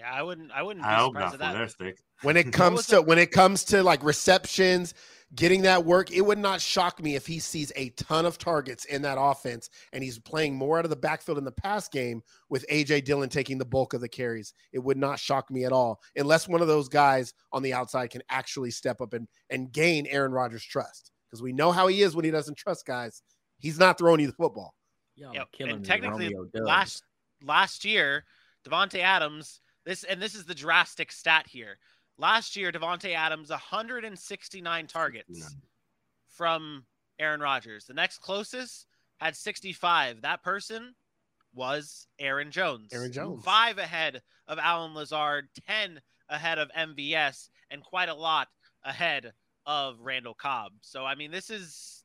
[0.00, 0.50] Yeah, I wouldn't.
[0.50, 1.98] I wouldn't be I hope surprised not at for their stick.
[2.22, 4.94] when it comes to the- when it comes to like receptions
[5.36, 8.84] getting that work it would not shock me if he sees a ton of targets
[8.86, 12.20] in that offense and he's playing more out of the backfield in the pass game
[12.48, 15.70] with aj dillon taking the bulk of the carries it would not shock me at
[15.70, 19.70] all unless one of those guys on the outside can actually step up and and
[19.70, 23.22] gain aaron rodgers trust because we know how he is when he doesn't trust guys
[23.60, 24.74] he's not throwing you the football
[25.14, 27.04] Y'all Yep, and me, technically last
[27.44, 28.24] last year,
[28.66, 29.60] Davante Adams.
[29.90, 31.76] This and this is the drastic stat here.
[32.16, 35.56] Last year, Davante Adams 169 targets
[36.28, 36.84] from
[37.18, 37.86] Aaron Rodgers.
[37.86, 40.22] The next closest had 65.
[40.22, 40.94] That person
[41.52, 42.92] was Aaron Jones.
[42.92, 43.44] Aaron Jones.
[43.44, 48.46] Five ahead of Allen Lazard, 10 ahead of MVS, and quite a lot
[48.84, 49.32] ahead
[49.66, 50.70] of Randall Cobb.
[50.82, 52.04] So I mean, this is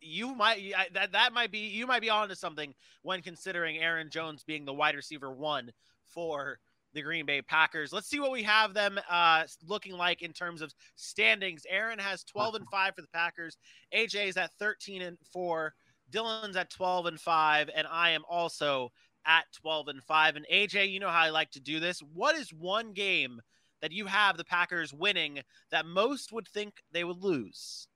[0.00, 4.42] you might that that might be you might be onto something when considering Aaron Jones
[4.42, 5.70] being the wide receiver one
[6.08, 6.58] for
[6.96, 7.92] the Green Bay Packers.
[7.92, 11.62] Let's see what we have them uh, looking like in terms of standings.
[11.68, 13.56] Aaron has 12 and 5 for the Packers.
[13.94, 15.72] AJ is at 13 and 4.
[16.10, 18.90] Dylan's at 12 and 5 and I am also
[19.26, 22.00] at 12 and 5 and AJ, you know how I like to do this.
[22.00, 23.40] What is one game
[23.82, 27.88] that you have the Packers winning that most would think they would lose?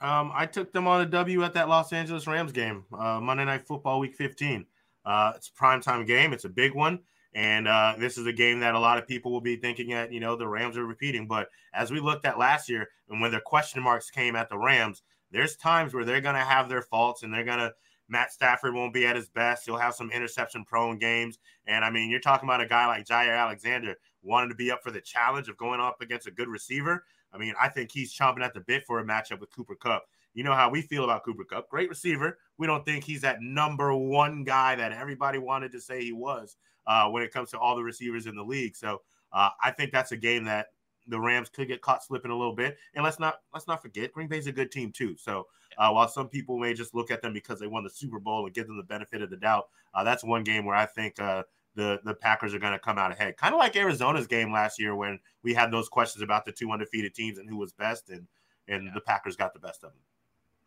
[0.00, 3.44] Um, I took them on a W at that Los Angeles Rams game, uh, Monday
[3.44, 4.66] Night Football, Week 15.
[5.04, 6.32] Uh, it's a primetime game.
[6.32, 6.98] It's a big one,
[7.34, 10.12] and uh, this is a game that a lot of people will be thinking at.
[10.12, 13.32] You know, the Rams are repeating, but as we looked at last year, and when
[13.32, 16.82] the question marks came at the Rams, there's times where they're going to have their
[16.82, 17.72] faults, and they're going to.
[18.06, 19.64] Matt Stafford won't be at his best.
[19.64, 23.36] He'll have some interception-prone games, and I mean, you're talking about a guy like Jaire
[23.36, 27.04] Alexander wanting to be up for the challenge of going up against a good receiver.
[27.32, 30.04] I mean, I think he's chomping at the bit for a matchup with Cooper Kupp.
[30.34, 31.70] You know how we feel about Cooper Kupp.
[31.70, 32.38] Great receiver.
[32.58, 36.56] We don't think he's that number one guy that everybody wanted to say he was
[36.86, 38.76] uh, when it comes to all the receivers in the league.
[38.76, 40.68] So uh, I think that's a game that
[41.08, 42.78] the Rams could get caught slipping a little bit.
[42.94, 45.16] And let's not let's not forget Green Bay's a good team too.
[45.18, 48.18] So uh, while some people may just look at them because they won the Super
[48.18, 50.86] Bowl and give them the benefit of the doubt, uh, that's one game where I
[50.86, 51.42] think uh,
[51.74, 53.36] the the Packers are going to come out ahead.
[53.36, 56.70] Kind of like Arizona's game last year when we had those questions about the two
[56.70, 58.26] undefeated teams and who was best, and
[58.68, 58.90] and Yeah.
[58.94, 60.00] the Packers got the best of them.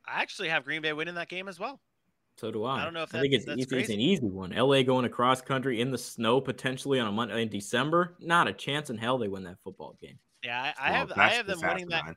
[0.06, 1.80] I actually have Green Bay winning that game as well.
[2.38, 2.82] So do I.
[2.82, 4.52] I don't know if I think it's, that's it's, it's an easy one.
[4.52, 8.16] LA going across country in the snow potentially on a Monday in December.
[8.20, 10.20] Not a chance in hell they win that football game.
[10.44, 12.02] Yeah, I, I Well, have I that's have them just winning that.
[12.02, 12.16] asinine.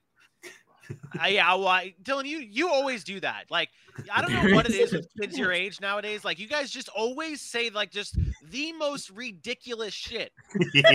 [1.23, 3.45] Uh, yeah, well, I, Dylan, you you always do that.
[3.51, 3.71] Like,
[4.13, 6.25] I don't know what it is with kids your age nowadays.
[6.25, 8.19] Like, you guys just always say like just
[8.51, 10.33] the most ridiculous shit.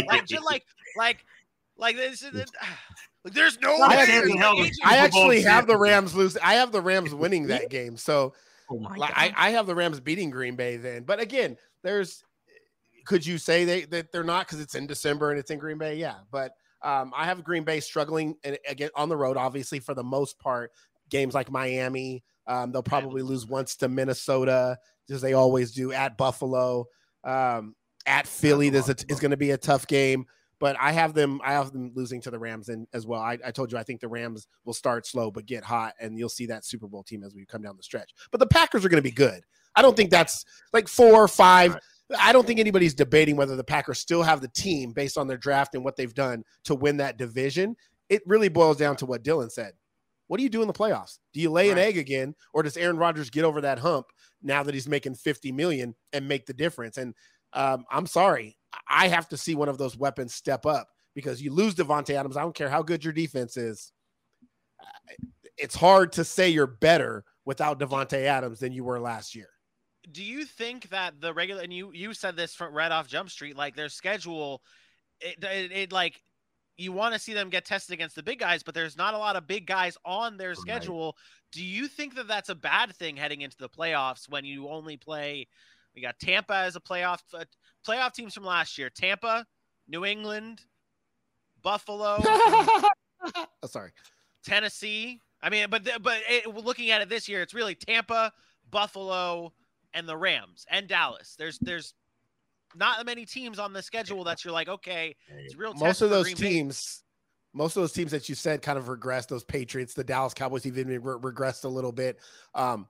[0.08, 1.26] Like, just like like
[1.78, 2.22] like this.
[2.22, 2.48] is Like,
[3.34, 3.76] there's no.
[3.76, 5.78] I way actually, the I actually have the.
[5.78, 6.38] Rams lose.
[6.38, 7.98] I have the Rams winning that game.
[7.98, 8.34] So
[8.70, 9.34] Oh my Like, god.
[9.36, 11.04] I, I have the Rams beating Green Bay then.
[11.04, 12.24] But again, there's
[13.06, 15.78] could you say they that they're not because it's in December and it's in Green
[15.78, 15.96] Bay?
[15.96, 16.16] Yeah.
[16.32, 20.04] But um, I have Green Bay struggling and again on the road, obviously, for the
[20.04, 20.72] most part.
[21.10, 26.18] Games like Miami, um, they'll probably lose once to Minnesota, as they always do, at
[26.18, 26.88] Buffalo.
[27.24, 27.76] Um,
[28.08, 30.26] at Philly, This is going to be a tough game.
[30.60, 31.42] But I have them.
[31.44, 33.22] I have them losing to the Rams and as well.
[33.22, 36.18] I, I told you I think the Rams will start slow but get hot, and
[36.18, 38.14] you'll see that Super Bowl team as we come down the stretch.
[38.32, 39.42] But the Packers are going to be good.
[39.76, 41.74] I don't think that's like four or five.
[41.74, 41.82] Right.
[42.20, 45.38] I don't think anybody's debating whether the Packers still have the team based on their
[45.38, 47.76] draft and what they've done to win that division.
[48.10, 49.74] It really boils down to what Dylan said.
[50.28, 51.20] What do you do in the playoffs?
[51.34, 54.08] Do you lay an egg again, or does Aaron Rodgers get over that hump
[54.42, 56.98] now that he's making 50 million and make the difference?
[56.98, 57.14] And
[57.54, 58.58] um, I'm sorry,
[58.88, 62.38] I have to see one of those weapons step up because you lose Davante Adams.
[62.38, 63.92] I don't care how good your defense is.
[64.82, 64.86] Uh,
[65.58, 69.50] It's hard to say you're better without Davante Adams than you were last year.
[70.12, 73.30] do you think that the regular and you you said this from right off Jump
[73.30, 74.62] Street, like their schedule,
[75.20, 76.22] it, it, it like
[76.78, 79.18] you want to see them get tested against the big guys, but there's not a
[79.18, 81.16] lot of big guys on their schedule.
[81.54, 84.98] Do you think that that's a bad thing heading into the playoffs when you only
[84.98, 85.48] play?
[85.96, 87.46] We got Tampa as a playoff uh,
[87.88, 89.46] playoff teams from last year: Tampa,
[89.88, 90.62] New England,
[91.62, 93.92] Buffalo, oh, sorry.
[94.44, 95.20] Tennessee.
[95.42, 98.32] I mean, but but it, looking at it this year, it's really Tampa,
[98.72, 99.54] Buffalo,
[99.94, 101.36] and the Rams and Dallas.
[101.38, 101.94] There's there's
[102.76, 105.74] not many teams on the schedule that you're like, okay, it's real.
[105.74, 106.50] most of those Green Bay.
[106.50, 107.04] teams
[107.54, 110.66] most of those teams that you said kind of regressed those patriots the dallas cowboys
[110.66, 112.20] even re- regressed a little bit
[112.54, 112.86] um,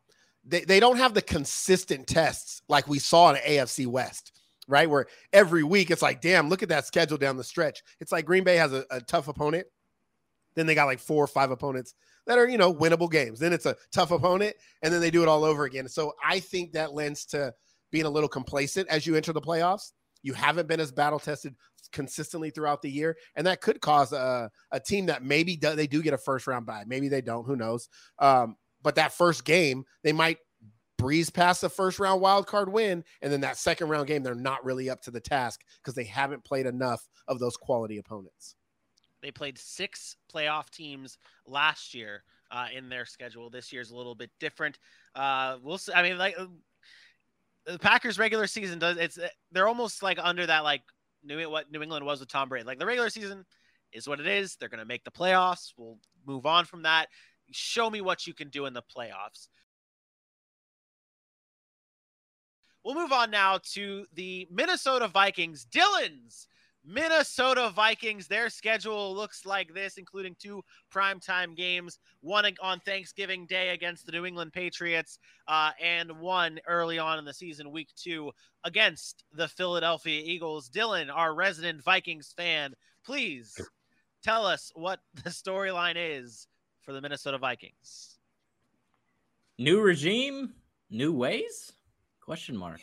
[0.45, 4.31] they, they don't have the consistent tests like we saw in afc west
[4.67, 8.12] right where every week it's like damn look at that schedule down the stretch it's
[8.12, 9.65] like green bay has a, a tough opponent
[10.55, 11.93] then they got like four or five opponents
[12.27, 15.21] that are you know winnable games then it's a tough opponent and then they do
[15.21, 17.53] it all over again so i think that lends to
[17.91, 19.91] being a little complacent as you enter the playoffs
[20.23, 21.55] you haven't been as battle tested
[21.91, 25.88] consistently throughout the year, and that could cause a, a team that maybe do, they
[25.88, 26.84] do get a first round bye.
[26.86, 27.45] Maybe they don't.
[27.45, 27.89] Who knows?
[28.19, 30.38] Um, but that first game, they might
[31.00, 34.36] breeze past the first round wild card win, and then that second round game, they're
[34.36, 38.56] not really up to the task because they haven't played enough of those quality opponents.
[39.24, 41.17] They played six playoff teams
[41.48, 43.50] last year uh, in their schedule.
[43.50, 44.78] This year's a little bit different.
[45.15, 45.91] Uh, we'll see.
[45.91, 46.45] I mean, like uh,
[47.65, 48.98] the Packers' regular season does.
[48.98, 50.84] It's uh, they're almost like under that like
[51.24, 52.65] New what New England was with Tom Brady.
[52.65, 53.45] Like the regular season
[53.91, 54.58] is what it is.
[54.58, 55.74] They're going to make the playoffs.
[55.76, 57.08] We'll move on from that.
[57.51, 59.47] Show me what you can do in the playoffs.
[62.84, 65.65] We'll move on now to the Minnesota Vikings.
[65.65, 66.47] Dylan's
[66.88, 73.69] Minnesota Vikings, their schedule looks like this, including two primetime games, one on Thanksgiving Day
[73.69, 78.31] against the New England Patriots, uh, and one early on in the season, week two,
[78.63, 80.69] against the Philadelphia Eagles.
[80.69, 83.60] Dylan, our resident Vikings fan, please
[84.23, 86.47] tell us what the storyline is
[86.86, 88.17] for the Minnesota Vikings.
[89.58, 90.54] New regime,
[90.89, 91.74] new ways?
[92.21, 92.82] Question mark.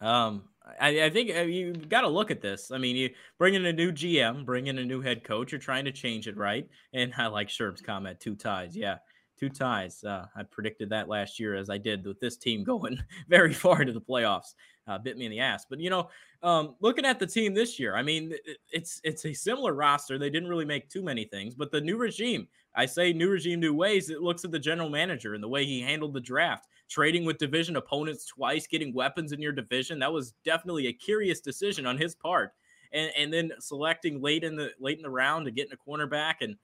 [0.00, 0.44] Um,
[0.80, 2.70] I, I think uh, you got to look at this.
[2.70, 5.52] I mean, you bring in a new GM, bring in a new head coach.
[5.52, 6.68] You're trying to change it, right?
[6.92, 8.76] And I like Sherm's comment: two ties.
[8.76, 8.98] Yeah,
[9.38, 10.02] two ties.
[10.04, 12.98] Uh, I predicted that last year, as I did with this team going
[13.28, 14.54] very far into the playoffs.
[14.86, 15.66] Uh, bit me in the ass.
[15.68, 16.08] But you know,
[16.42, 20.18] um, looking at the team this year, I mean, it, it's it's a similar roster.
[20.18, 22.48] They didn't really make too many things, but the new regime.
[22.74, 24.08] I say new regime, new ways.
[24.08, 27.36] It looks at the general manager and the way he handled the draft, trading with
[27.36, 29.98] division opponents twice, getting weapons in your division.
[29.98, 32.52] That was definitely a curious decision on his part.
[32.92, 35.90] And and then selecting late in the late in the round to get in a
[35.90, 36.56] cornerback and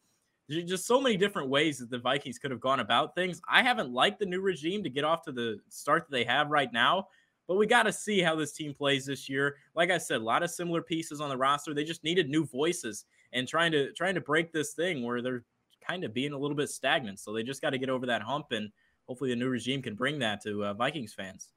[0.49, 3.41] there's just so many different ways that the Vikings could have gone about things.
[3.49, 6.51] I haven't liked the new regime to get off to the start that they have
[6.51, 7.09] right now,
[7.49, 9.57] but we got to see how this team plays this year.
[9.75, 11.73] Like I said, a lot of similar pieces on the roster.
[11.73, 15.45] They just needed new voices and trying to trying to break this thing where they're
[15.87, 17.21] kind of being a little bit stagnant.
[17.21, 18.71] So they just got to get over that hump, and
[19.07, 21.49] hopefully the new regime can bring that to uh, Vikings fans.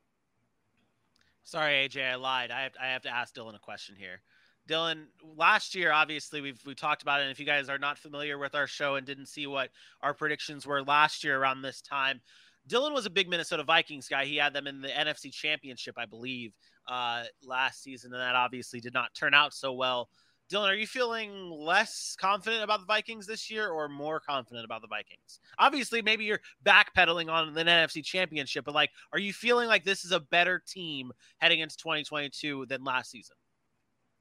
[1.44, 2.52] Sorry, AJ, I lied.
[2.52, 4.22] I have, I have to ask Dylan a question here.
[4.68, 5.06] Dylan,
[5.36, 7.24] last year, obviously, we've we talked about it.
[7.24, 9.70] And if you guys are not familiar with our show and didn't see what
[10.02, 12.22] our predictions were last year around this time,
[12.68, 14.26] Dylan was a big Minnesota Vikings guy.
[14.26, 16.54] He had them in the NFC Championship, I believe,
[16.88, 20.10] uh, last season, and that obviously did not turn out so well.
[20.52, 24.82] Dylan, are you feeling less confident about the Vikings this year or more confident about
[24.82, 25.42] the Vikings?
[25.60, 30.06] Obviously, maybe you're backpedaling on the NFC championship, but like, are you feeling like this
[30.06, 33.36] is a better team heading into 2022 than last season?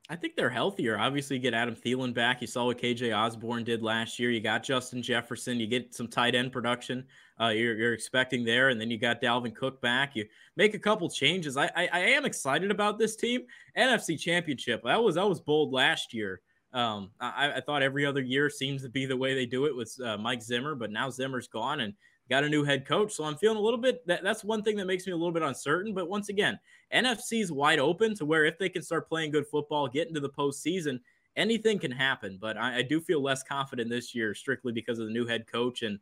[0.09, 0.99] I think they're healthier.
[0.99, 2.41] Obviously, you get Adam Thielen back.
[2.41, 4.31] You saw what KJ Osborn did last year.
[4.31, 5.59] You got Justin Jefferson.
[5.59, 7.05] You get some tight end production.
[7.41, 10.15] Uh, you're, you're, expecting there, and then you got Dalvin Cook back.
[10.15, 10.25] You
[10.57, 11.57] make a couple changes.
[11.57, 13.43] I, I, I am excited about this team.
[13.77, 14.83] NFC Championship.
[14.85, 16.41] That was that was bold last year.
[16.73, 19.75] Um, I, I, thought every other year seems to be the way they do it
[19.75, 21.95] with uh, Mike Zimmer, but now Zimmer's gone and
[22.29, 23.13] got a new head coach.
[23.13, 25.33] So I'm feeling a little bit that, that's one thing that makes me a little
[25.33, 25.95] bit uncertain.
[25.95, 26.59] But once again,
[26.93, 30.31] NFC's wide open to where if they can start playing good football, get into the
[30.31, 31.01] postseason,
[31.37, 32.39] anything can happen.
[32.41, 35.47] But I, I do feel less confident this year strictly because of the new head
[35.47, 35.99] coach and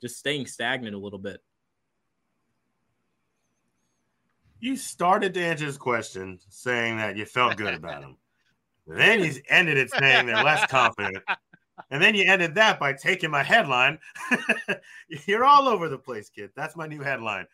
[0.00, 1.42] just staying stagnant a little bit.
[4.60, 8.16] You started to answer his question saying that you felt good about him.
[8.86, 11.22] then you ended it saying they're less confident.
[11.90, 13.98] And then you ended that by taking my headline.
[15.26, 16.50] You're all over the place, kid.
[16.56, 17.46] That's my new headline.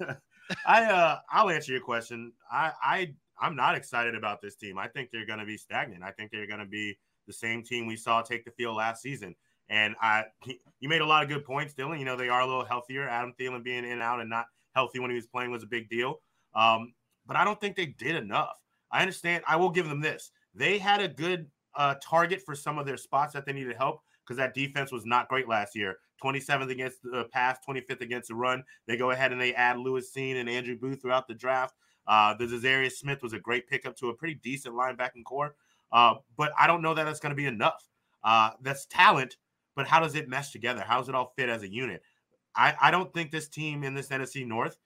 [0.66, 2.32] I uh I'll answer your question.
[2.50, 4.78] I I I'm not excited about this team.
[4.78, 6.02] I think they're going to be stagnant.
[6.02, 9.02] I think they're going to be the same team we saw take the field last
[9.02, 9.34] season.
[9.68, 10.24] And I
[10.80, 11.98] you made a lot of good points, Dylan.
[11.98, 13.08] You know, they are a little healthier.
[13.08, 15.66] Adam Thielen being in and out and not healthy when he was playing was a
[15.66, 16.20] big deal.
[16.54, 16.94] Um,
[17.26, 18.56] but I don't think they did enough.
[18.90, 19.44] I understand.
[19.46, 20.30] I will give them this.
[20.54, 21.46] They had a good
[21.78, 25.06] uh, target for some of their spots that they needed help because that defense was
[25.06, 25.96] not great last year.
[26.22, 28.62] 27th against the pass, 25th against the run.
[28.86, 31.74] They go ahead and they add Lewis Cine and Andrew Booth throughout the draft.
[32.06, 35.54] Uh, the Za'Darius Smith was a great pickup to a pretty decent linebacking corps.
[35.92, 37.88] Uh, but I don't know that that's going to be enough.
[38.24, 39.36] Uh, that's talent,
[39.76, 40.82] but how does it mesh together?
[40.86, 42.02] How does it all fit as a unit?
[42.56, 44.78] I, I don't think this team in this NFC North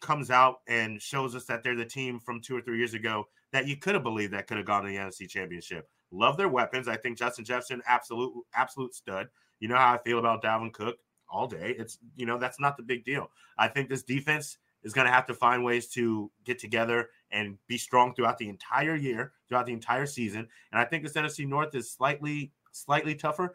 [0.00, 3.26] comes out and shows us that they're the team from two or three years ago
[3.52, 5.88] that you could have believed that could have gone to the NFC Championship.
[6.12, 6.88] Love their weapons.
[6.88, 9.28] I think Justin Jefferson, absolute, absolute stud.
[9.60, 10.98] You know how I feel about Dalvin Cook
[11.28, 11.74] all day.
[11.78, 13.30] It's you know that's not the big deal.
[13.58, 17.58] I think this defense is going to have to find ways to get together and
[17.68, 20.48] be strong throughout the entire year, throughout the entire season.
[20.72, 23.54] And I think this NFC North is slightly, slightly tougher.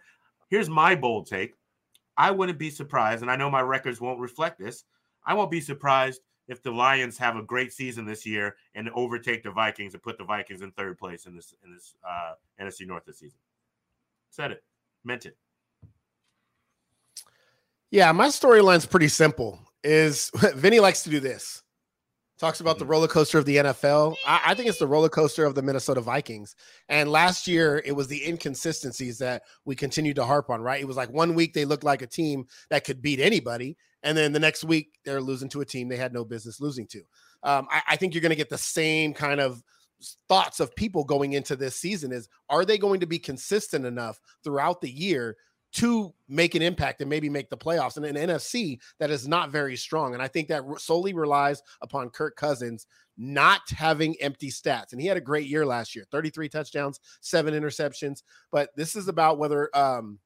[0.49, 1.55] Here's my bold take.
[2.17, 4.85] I wouldn't be surprised, and I know my records won't reflect this.
[5.25, 9.43] I won't be surprised if the Lions have a great season this year and overtake
[9.43, 12.87] the Vikings and put the Vikings in third place in this in this uh, NFC
[12.87, 13.39] North this season.
[14.29, 14.63] Said it,
[15.03, 15.37] meant it.
[17.91, 19.59] Yeah, my storyline's pretty simple.
[19.83, 21.63] Is Vinny likes to do this.
[22.37, 22.91] Talks about the mm-hmm.
[22.91, 24.15] roller coaster of the NFL.
[24.27, 26.55] I, I, think it's the roller coaster of the Minnesota Vikings.
[26.89, 30.81] And last year, it was the inconsistencies that we continued to harp on, right?
[30.81, 33.77] It was like one week they looked like a team that could beat anybody.
[34.03, 36.87] And then the next week, they're losing to a team they had no business losing
[36.87, 36.99] to.
[37.43, 39.63] Um, I, I think you're going to get the same kind of
[40.27, 44.19] thoughts of people going into this season is are they going to be consistent enough
[44.43, 45.37] throughout the year
[45.75, 49.51] to make an impact and maybe make the playoffs and an NFC that is not
[49.51, 50.13] very strong.
[50.13, 54.93] And I think that solely relies upon Kirk Cousins not having empty stats.
[54.93, 58.23] And he had a great year last year 33 touchdowns, seven interceptions.
[58.51, 60.19] But this is about whether um,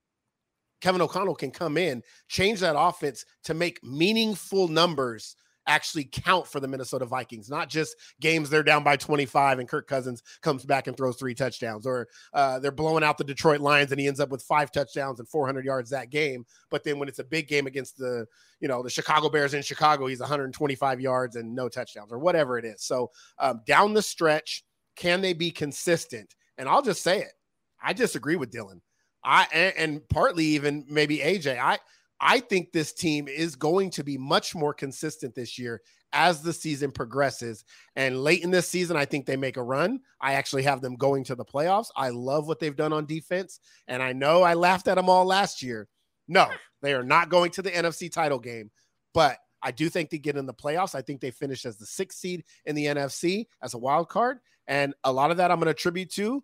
[0.81, 5.35] Kevin O'Connell can come in, change that offense to make meaningful numbers
[5.69, 9.87] actually count for the Minnesota Vikings, not just games they're down by 25 and Kirk
[9.87, 13.91] Cousins comes back and throws three touchdowns, or uh, they're blowing out the Detroit Lions
[13.91, 16.45] and he ends up with five touchdowns and 400 yards that game.
[16.69, 18.25] But then when it's a big game against the,
[18.59, 22.57] you know, the Chicago Bears in Chicago, he's 125 yards and no touchdowns or whatever
[22.57, 22.83] it is.
[22.83, 24.63] So um, down the stretch,
[24.95, 26.35] can they be consistent?
[26.57, 27.33] And I'll just say it.
[27.81, 28.81] I disagree with Dylan.
[29.23, 31.59] I and, and partly even maybe AJ.
[31.59, 31.79] I
[32.21, 36.53] I think this team is going to be much more consistent this year as the
[36.53, 37.63] season progresses.
[37.95, 39.99] And late in this season, I think they make a run.
[40.19, 41.89] I actually have them going to the playoffs.
[41.95, 43.59] I love what they've done on defense.
[43.87, 45.87] And I know I laughed at them all last year.
[46.27, 46.47] No,
[46.81, 48.71] they are not going to the NFC title game,
[49.13, 50.95] but I do think they get in the playoffs.
[50.95, 54.39] I think they finish as the sixth seed in the NFC as a wild card.
[54.67, 56.43] And a lot of that I'm going to attribute to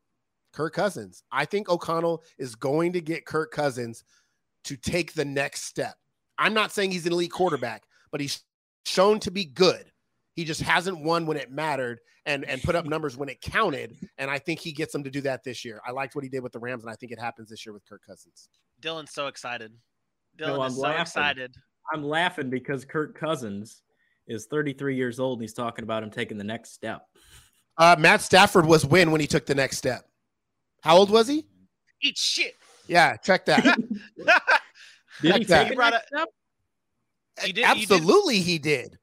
[0.54, 1.24] Kirk Cousins.
[1.32, 4.04] I think O'Connell is going to get Kirk Cousins
[4.66, 5.96] to take the next step.
[6.38, 8.44] I'm not saying he's an elite quarterback, but he's
[8.86, 9.92] shown to be good.
[10.36, 13.96] He just hasn't won when it mattered and and put up numbers when it counted.
[14.18, 15.80] And I think he gets them to do that this year.
[15.86, 17.74] I liked what he did with the Rams, and I think it happens this year
[17.74, 18.50] with Kirk Cousins.
[18.82, 19.72] Dylan's so excited.
[20.38, 21.02] Dylan no, is so laughing.
[21.02, 21.56] excited.
[21.94, 23.84] I'm laughing because Kirk Cousins
[24.28, 27.04] is 33 years old and he's talking about him taking the next step.
[27.78, 30.06] Uh, Matt Stafford was win when he took the next step.
[30.82, 31.46] How old was he?
[32.02, 32.56] Eat shit.
[32.88, 33.78] Yeah, check that.
[35.22, 35.68] did check he that.
[35.70, 36.30] take a step?
[37.44, 38.98] He did, Absolutely, he did.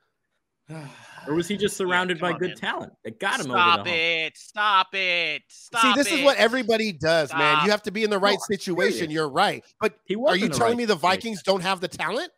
[0.68, 0.88] He did.
[1.28, 2.56] or was he just surrounded come by on, good man.
[2.56, 4.00] talent that got him Stop over the hump?
[4.00, 4.36] it!
[4.36, 5.42] Stop it!
[5.48, 6.18] Stop See, this it.
[6.18, 7.64] is what everybody does, man.
[7.64, 8.92] You have to be in the right No, situation.
[8.98, 9.12] serious.
[9.12, 9.64] You're right.
[9.80, 11.18] But He was are you telling right me the situation.
[11.20, 12.30] Vikings don't have the talent?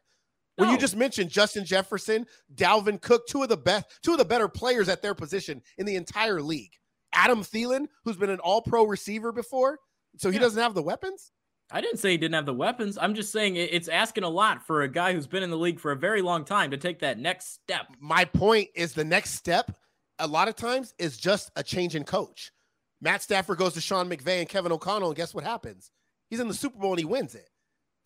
[0.56, 4.24] When you just mentioned Justin Jefferson, Dalvin Cook, two of the best, two of the
[4.24, 6.70] better players at their position in the entire league.
[7.12, 9.78] Adam Thielen, who's been an all-pro receiver before,
[10.16, 10.42] so he Yeah.
[10.42, 11.32] doesn't have the weapons.
[11.74, 12.96] I didn't say he didn't have the weapons.
[13.00, 15.80] I'm just saying it's asking a lot for a guy who's been in the league
[15.80, 17.86] for a very long time to take that next step.
[17.98, 19.76] My point is the next step,
[20.20, 22.52] a lot of times, is just a change in coach.
[23.00, 25.90] Matt Stafford goes to Sean McVay and Kevin O'Connell, and guess what happens?
[26.30, 27.50] He's in the Super Bowl and he wins it.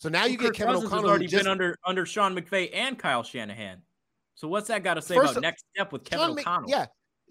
[0.01, 1.05] So now you Kirk get Kevin Cousins O'Connell.
[1.05, 3.83] has already just- been under under Sean McVay and Kyle Shanahan.
[4.35, 6.71] So what's that got to say about of- next step with Kevin Sean Mc- O'Connell?
[6.71, 6.87] yeah.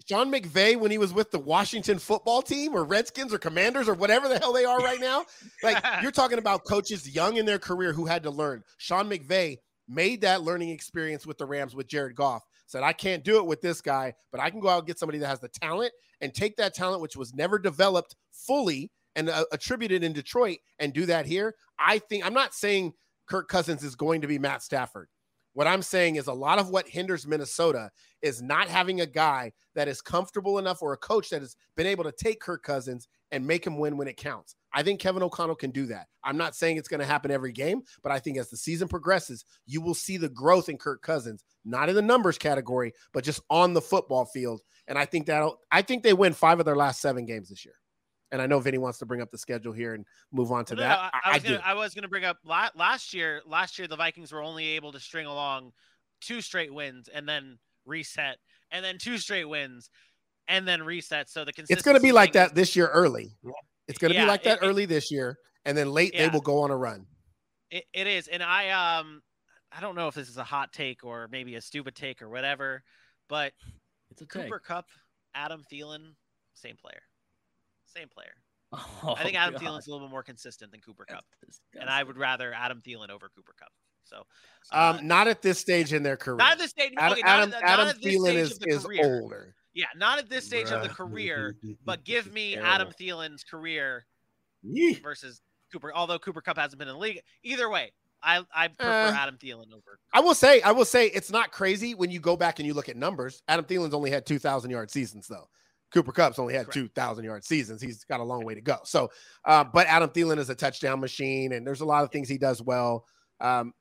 [0.06, 3.94] Sean McVay, when he was with the Washington football team or Redskins or Commanders or
[3.94, 5.24] whatever the hell they are right now,
[5.62, 8.62] like you're talking about coaches young in their career who had to learn.
[8.78, 12.42] Sean McVay made that learning experience with the Rams with Jared Goff.
[12.66, 14.98] Said, I can't do it with this guy, but I can go out and get
[14.98, 19.30] somebody that has the talent and take that talent, which was never developed fully and
[19.30, 21.54] uh, attributed in Detroit, and do that here.
[21.78, 22.92] I think I'm not saying
[23.26, 25.08] Kirk Cousins is going to be Matt Stafford.
[25.58, 27.90] What I'm saying is a lot of what hinders Minnesota
[28.22, 31.84] is not having a guy that is comfortable enough or a coach that has been
[31.88, 34.54] able to take Kirk Cousins and make him win when it counts.
[34.72, 36.06] I think Kevin O'Connell can do that.
[36.22, 38.86] I'm not saying it's going to happen every game, but I think as the season
[38.86, 43.24] progresses, you will see the growth in Kirk Cousins, not in the numbers category, but
[43.24, 44.60] just on the football field.
[44.86, 47.64] And I think that'll I think they win 5 of their last 7 games this
[47.64, 47.74] year.
[48.30, 50.74] And I know Vinny wants to bring up the schedule here and move on to
[50.74, 50.88] no, that.
[50.88, 51.48] no, I, I, I was do.
[51.50, 53.40] gonna, I was gonna bring up last year.
[53.46, 55.72] Last year, the Vikings were only able to string along
[56.20, 58.36] two straight wins and then reset,
[58.70, 59.88] and then two straight wins
[60.48, 61.28] and then reset.
[61.30, 63.36] So the it's going to be like that this year early.
[63.86, 66.12] It's going to Yeah, be like that it- it- early this year, and then late
[66.16, 67.06] they will go on a run.
[67.70, 69.22] It, it is, and I um,
[69.70, 72.28] I don't know if this is a hot take or maybe a stupid take or
[72.28, 72.82] whatever,
[73.28, 73.52] but
[74.10, 74.44] It's a take.
[74.44, 74.86] Cooper Kupp,
[75.34, 76.14] Adam Thielen,
[76.54, 77.02] same player,
[77.98, 78.32] same player.
[78.72, 79.62] Oh, I think Adam God.
[79.62, 81.24] Thielen's a little bit more consistent than Cooper Kupp,
[81.80, 83.72] and I would rather Adam Thielen over Cooper Kupp.
[84.04, 84.22] So,
[84.72, 86.36] uh, Um, not at this stage in their career.
[86.36, 86.92] not at this stage.
[86.98, 89.54] Adam, okay, Adam, at, not Adam at Thielen stage is, is older.
[89.74, 92.70] Yeah, not at this stage of the career, but give me Terrible.
[92.72, 94.04] Adam Thielen's career
[94.62, 94.94] Yee.
[95.02, 95.40] versus
[95.72, 95.92] Cooper.
[95.94, 97.92] Although Cooper Kupp hasn't been in the league, either way,
[98.22, 99.98] I I prefer Uh, Adam Thielen over.
[100.12, 102.74] I will say, I will say, it's not crazy when you go back and you
[102.74, 103.42] look at numbers.
[103.48, 105.48] Adam Thielen's only had two thousand yard seasons, though.
[105.92, 106.74] Cooper Kupp's only had Correct.
[106.74, 107.80] two thousand yard seasons.
[107.80, 108.76] He's got a long way to go.
[108.84, 109.08] So,
[109.44, 112.38] uh, but Adam Thielen is a touchdown machine, and there's a lot of things he
[112.38, 113.04] does well.
[113.40, 113.72] Um,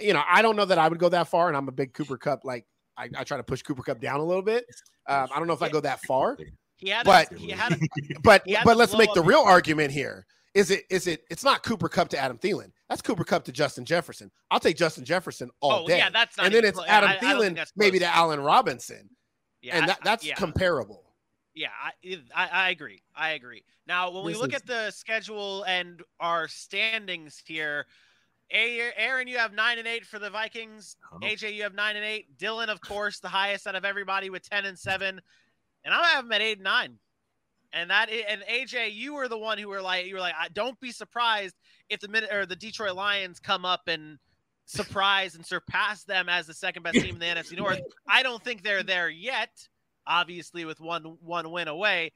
[0.00, 1.92] you know, I don't know that I would go that far, and I'm a big
[1.94, 2.44] Cooper Kupp.
[2.44, 4.64] Like, I, I try to push Cooper Kupp down a little bit.
[5.08, 6.36] Um, I don't know if I go that far,
[6.76, 7.76] He had, but- a, he had, a,
[8.22, 10.26] but He had but let's make the his- real argument here.
[10.54, 12.70] Is it is it it's not Cooper Kupp to Adam Thielen.
[12.88, 14.30] That's Cooper Kupp to Justin Jefferson.
[14.50, 15.98] I'll take Justin Jefferson all oh day.
[15.98, 16.46] yeah, that's not.
[16.46, 16.88] and then it's close.
[16.88, 19.10] Adam I- I don't think Thielen, that's maybe to Allen Robinson.
[19.60, 20.34] Yeah, and I- that, I- that's yeah.
[20.34, 21.05] comparable.
[21.56, 23.02] Yeah, I, I, I agree.
[23.16, 23.64] I agree.
[23.88, 27.86] Now, when we This look is- at the schedule and our standings here,
[28.50, 30.96] Aaron, you have nine and eight for the Vikings.
[31.12, 31.18] Oh.
[31.18, 32.38] AJ, you have nine and eight.
[32.38, 35.20] Dylan, of course, the highest out of everybody with ten and seven,
[35.84, 36.98] and I have him at eight and nine.
[37.72, 40.48] And that and AJ, you were the one who were like, you were like, I-
[40.48, 41.56] don't be surprised
[41.88, 44.18] if the minute or the Detroit Lions come up and
[44.66, 47.80] surprise and surpass them as the second best team in the NFC North.
[48.08, 49.50] I don't think they're there yet.
[50.06, 52.12] Obviously, with one one win away.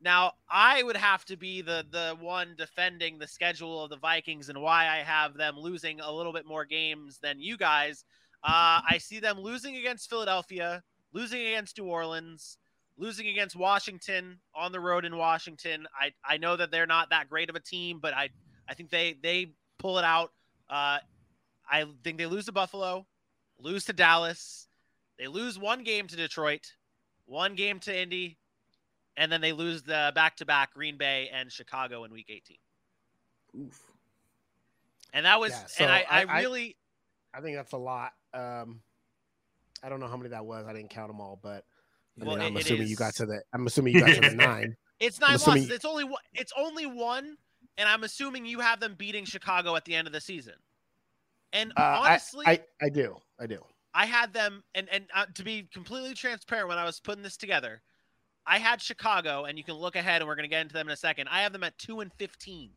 [0.00, 4.48] Now, I would have to be the the one defending the schedule of the Vikings
[4.48, 8.04] and why I have them losing a little bit more games than you guys.
[8.42, 10.82] Uh, I see them losing against Philadelphia,
[11.12, 12.58] losing against New Orleans,
[12.98, 15.86] losing against Washington on the road in Washington.
[15.98, 18.28] I, I know that they're not that great of a team, but I
[18.68, 20.32] I think they they pull it out.
[20.68, 20.98] Uh,
[21.70, 23.06] I think they lose to Buffalo,
[23.58, 24.68] lose to Dallas,
[25.18, 26.72] they lose one game to Detroit,
[27.26, 28.38] one game to Indy,
[29.16, 32.56] and then they lose the back-to-back Green Bay and Chicago in Week 18.
[33.66, 33.80] Oof.
[35.12, 36.76] And that was, Yeah, so and I, I, I- I- really,
[37.32, 38.12] I think that's a lot.
[38.32, 38.80] Um,
[39.82, 40.66] I don't know how many that was.
[40.66, 41.64] I didn't count them all, but
[42.20, 43.42] I Well, mean, I'm it- it assuming you got to the.
[43.52, 44.76] I'm assuming you got to the nine.
[45.00, 45.76] it's nine assuming- losses.
[45.76, 46.22] It's only one.
[46.32, 47.36] It's only one,
[47.78, 50.54] and I'm assuming you have them beating Chicago at the end of the season.
[51.52, 53.16] And Uh, I, honestly, I I do.
[53.38, 53.64] I do.
[53.94, 57.36] I had them, and and uh, to be completely transparent, when I was putting this
[57.36, 57.80] together,
[58.46, 60.88] I had Chicago, and you can look ahead, and we're going to get into them
[60.88, 61.28] in a second.
[61.30, 62.70] I have them at two and fifteen,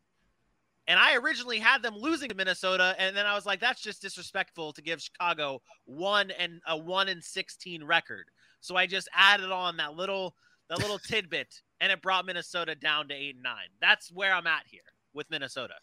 [0.86, 4.00] and I originally had them losing to Minnesota, and then I was like, that's just
[4.00, 8.26] disrespectful to give Chicago one and a one and sixteen record.
[8.60, 10.36] So I just added on that little
[10.70, 13.68] that little tidbit, and it brought Minnesota down to eight and nine.
[13.80, 14.80] That's where I'm at here
[15.14, 15.74] with Minnesota.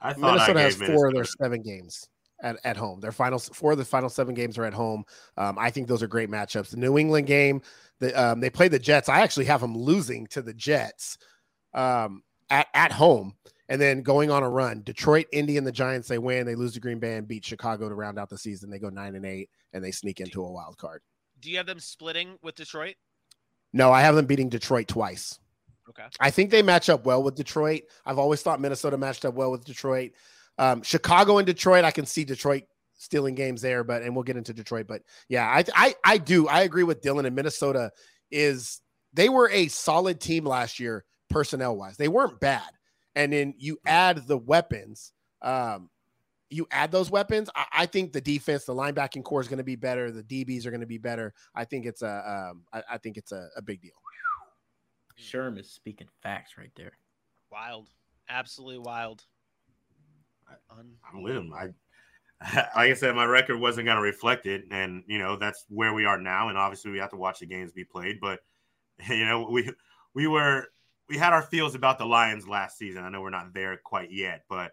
[0.00, 2.08] I thought Minnesota I has gave four of their seven games.
[2.42, 3.00] At, at home.
[3.00, 5.04] Their final four of the final seven games are at home.
[5.36, 6.70] Um, I think those are great matchups.
[6.70, 7.62] The New England game,
[7.98, 9.08] the, um, they play the Jets.
[9.08, 11.18] I actually have them losing to the Jets
[11.74, 13.34] um, at at home,
[13.68, 14.82] and then going on a run.
[14.82, 16.08] Detroit, Indy, and the Giants.
[16.08, 16.46] They win.
[16.46, 18.70] They lose to Green Bay and beat Chicago to round out the season.
[18.70, 21.02] They go nine and eight, and they sneak into a wild card.
[21.40, 22.96] Do you have them splitting with Detroit?
[23.72, 25.38] No, I have them beating Detroit twice.
[25.88, 26.04] Okay.
[26.20, 27.82] I think they match up well with Detroit.
[28.06, 30.12] I've always thought Minnesota matched up well with Detroit.
[30.60, 32.64] Um, Chicago and Detroit, I can see Detroit
[32.98, 34.86] stealing games there, but and we'll get into Detroit.
[34.86, 36.46] But yeah, I I I do.
[36.48, 37.90] I agree with Dylan and Minnesota
[38.30, 38.82] is
[39.12, 41.96] they were a solid team last year, personnel wise.
[41.96, 42.68] They weren't bad.
[43.16, 45.12] And then you add the weapons.
[45.42, 45.88] Um,
[46.50, 47.48] you add those weapons.
[47.56, 50.10] I, I think the defense, the linebacking corps is going to be better.
[50.10, 51.32] The DBs are going to be better.
[51.54, 53.92] I think it's a, um, I, I think it's a, a big deal.
[55.18, 56.92] Sherm is speaking facts right there.
[57.50, 57.88] Wild,
[58.28, 59.24] absolutely wild.
[60.70, 61.52] I'm with him.
[61.52, 61.68] I,
[62.54, 65.92] like I said, my record wasn't going to reflect it, and you know that's where
[65.92, 66.48] we are now.
[66.48, 68.18] And obviously, we have to watch the games be played.
[68.20, 68.40] But
[69.08, 69.70] you know, we
[70.14, 70.66] we were
[71.08, 73.04] we had our feels about the Lions last season.
[73.04, 74.70] I know we're not there quite yet, but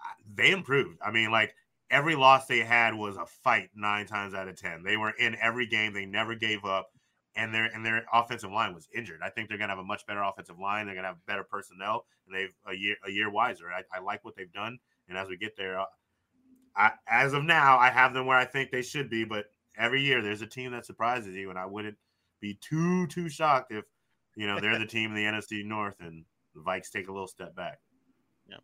[0.00, 0.98] uh, they improved.
[1.04, 1.54] I mean, like
[1.90, 4.82] every loss they had was a fight nine times out of ten.
[4.82, 5.94] They were in every game.
[5.94, 6.90] They never gave up,
[7.36, 9.20] and their and their offensive line was injured.
[9.24, 10.86] I think they're gonna have a much better offensive line.
[10.86, 13.70] They're gonna have better personnel, and they've a year a year wiser.
[13.70, 14.78] I, I like what they've done,
[15.08, 15.86] and as we get there, uh,
[16.76, 19.24] I, as of now, I have them where I think they should be.
[19.24, 19.46] But
[19.76, 21.96] every year, there's a team that surprises you, and I wouldn't
[22.40, 23.84] be too too shocked if
[24.36, 26.24] you know they're the team in the NFC North and
[26.54, 27.78] the Vikes take a little step back.
[28.48, 28.56] Yeah.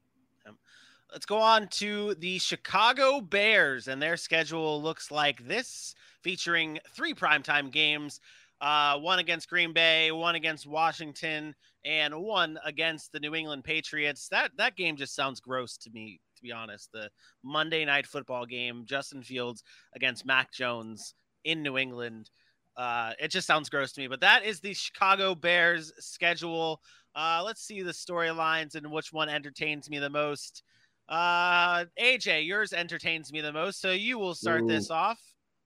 [1.13, 7.15] Let's go on to the Chicago Bears, and their schedule looks like this, featuring three
[7.15, 8.21] primetime games
[8.61, 14.29] uh, one against Green Bay, one against Washington, and one against the New England Patriots.
[14.29, 16.91] That that game just sounds gross to me, to be honest.
[16.93, 17.11] The
[17.43, 19.63] Monday night football game, Justin Fields
[19.95, 21.15] against Mac Jones
[21.45, 22.31] in New England.
[22.77, 26.81] Uh, it just sounds gross to me, but that is the Chicago Bears schedule.
[27.15, 30.63] Uh, let's see the storylines and which one entertains me the most.
[31.09, 34.69] Uh, AJ, yours entertains me the most, so you will start Ooh.
[34.69, 35.19] this off.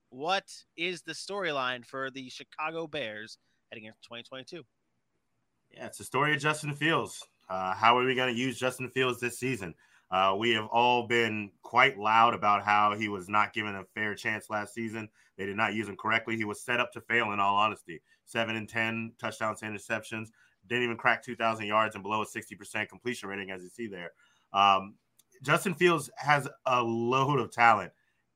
[0.09, 0.45] What
[0.77, 3.37] is the storyline for the Chicago Bears
[3.71, 4.63] heading into 2022?
[5.71, 7.23] Yeah, it's the story of Justin Fields.
[7.49, 9.73] Uh, how are we going to use Justin Fields this season?
[10.13, 14.13] Uh, we have all been quite loud about how he was not given a fair
[14.13, 15.09] chance last season.
[15.39, 16.37] They did not use him correctly.
[16.37, 17.99] He was set up to fail, in all honesty.
[18.23, 20.27] Seven and 10 touchdowns and interceptions.
[20.67, 24.11] Didn't even crack 2,000 yards and below a 60% completion rating, as you see there.
[24.53, 24.93] Um,
[25.41, 27.91] Justin Fields has a load of talent,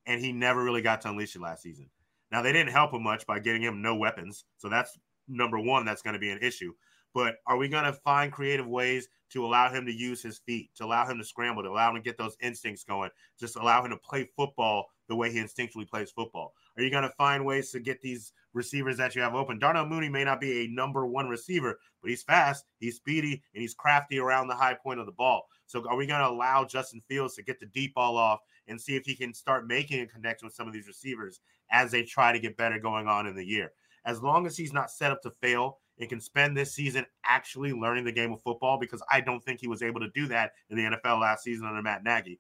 [0.08, 1.92] and he never really got to unleash it last season.
[2.32, 4.98] Now they didn't help him much by getting him no weapons, so that's
[5.28, 5.86] number one.
[5.86, 6.74] That's going to be an issue.
[7.14, 10.70] But are we going to find creative ways to allow him to use his feet,
[10.76, 13.84] to allow him to scramble, to allow him to get those instincts going, just allow
[13.84, 16.54] him to play football the way he instinctually plays football?
[16.78, 19.60] Are you going to find ways to get these receivers that you have open?
[19.60, 23.62] Darnell Mooney may not be a number one receiver, but he's fast, he's speedy, and
[23.62, 25.48] he's crafty around the high point of the ball.
[25.66, 28.80] So are we going to allow Justin Fields to get the deep ball off and
[28.80, 31.42] see if he can start making a connection with some of these receivers
[31.72, 33.72] as they try to get better going on in the year?
[34.06, 37.74] As long as he's not set up to fail and can spend this season actually
[37.74, 40.52] learning the game of football, because I don't think he was able to do that
[40.70, 42.40] in the NFL last season under Matt Nagy.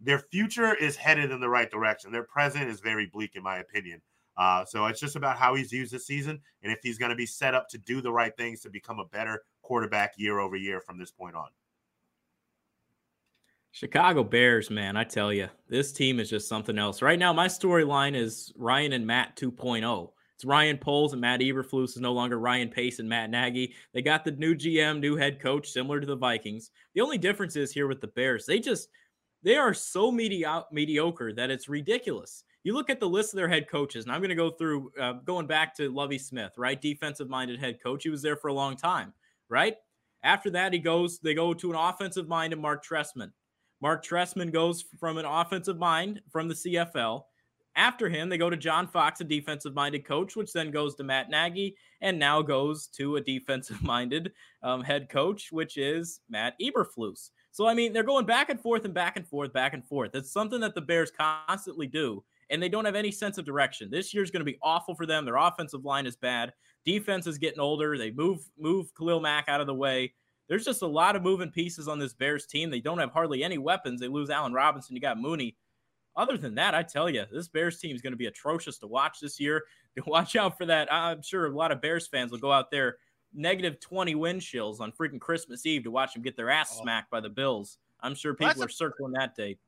[0.00, 2.12] Their future is headed in the right direction.
[2.12, 4.02] Their present is very bleak, in my opinion.
[4.36, 7.16] Uh, so it's just about how he's used this season and if he's going to
[7.16, 10.56] be set up to do the right things to become a better quarterback year over
[10.56, 11.48] year from this point on.
[13.72, 17.02] Chicago Bears, man, I tell you, this team is just something else.
[17.02, 20.10] Right now, my storyline is Ryan and Matt 2.0.
[20.36, 23.74] It's Ryan Poles and Matt Eberflus is no longer Ryan Pace and Matt Nagy.
[23.94, 26.70] They got the new GM, new head coach, similar to the Vikings.
[26.94, 28.90] The only difference is here with the Bears, they just
[29.42, 32.44] they are so medi- mediocre that it's ridiculous.
[32.64, 34.90] You look at the list of their head coaches, and I'm going to go through
[35.00, 36.80] uh, going back to Lovie Smith, right?
[36.80, 38.02] Defensive minded head coach.
[38.02, 39.14] He was there for a long time,
[39.48, 39.76] right?
[40.24, 43.30] After that, he goes, they go to an offensive minded Marc Trestman.
[43.80, 47.22] Marc Trestman goes from an offensive mind from the CFL.
[47.76, 51.04] After him, they go to John Fox, a defensive minded coach, which then goes to
[51.04, 56.54] Matt Nagy and now goes to a defensive minded um, head coach, which is Matt
[56.60, 57.30] Eberflus.
[57.52, 60.14] So, I mean, they're going back and forth and back and forth, back and forth.
[60.14, 63.90] It's something that the Bears constantly do, and they don't have any sense of direction.
[63.90, 65.24] This year's going to be awful for them.
[65.24, 66.52] Their offensive line is bad.
[66.84, 67.98] Defense is getting older.
[67.98, 70.12] They move move Khalil Mack out of the way
[70.48, 72.70] there's just a lot of moving pieces on this Bears team.
[72.70, 74.00] They don't have hardly any weapons.
[74.00, 74.94] They lose Allen Robinson.
[74.94, 75.56] You got Mooney.
[76.16, 78.86] Other than that, I tell you, this Bears team is going to be atrocious to
[78.86, 79.64] watch this year.
[80.06, 80.92] Watch out for that.
[80.92, 82.98] I'm sure a lot of Bears fans will go out there
[83.32, 86.82] negative 20 wind chills on freaking Christmas Eve to watch them get their ass oh.
[86.82, 87.78] smacked by the Bills.
[88.00, 89.58] I'm sure people well, are circling that date.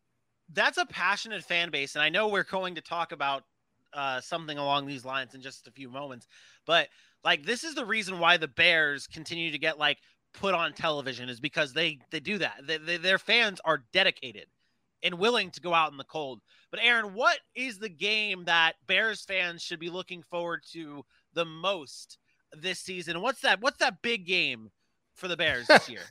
[0.53, 3.45] that's a passionate fan base, and I know we're going to talk about
[3.93, 6.27] uh, something along these lines in just a few moments.
[6.67, 6.89] But
[7.25, 9.99] like, this is the reason why the Bears continue to get like
[10.35, 12.61] put on television is because they they do that.
[12.67, 14.47] They, they, their fans are dedicated
[15.03, 16.41] and willing to go out in the cold.
[16.71, 21.45] But Aaron, what is the game that Bears fans should be looking forward to the
[21.45, 22.19] most
[22.53, 23.21] this season?
[23.21, 23.61] What's that?
[23.61, 24.71] What's that big game
[25.15, 26.03] for the Bears this year?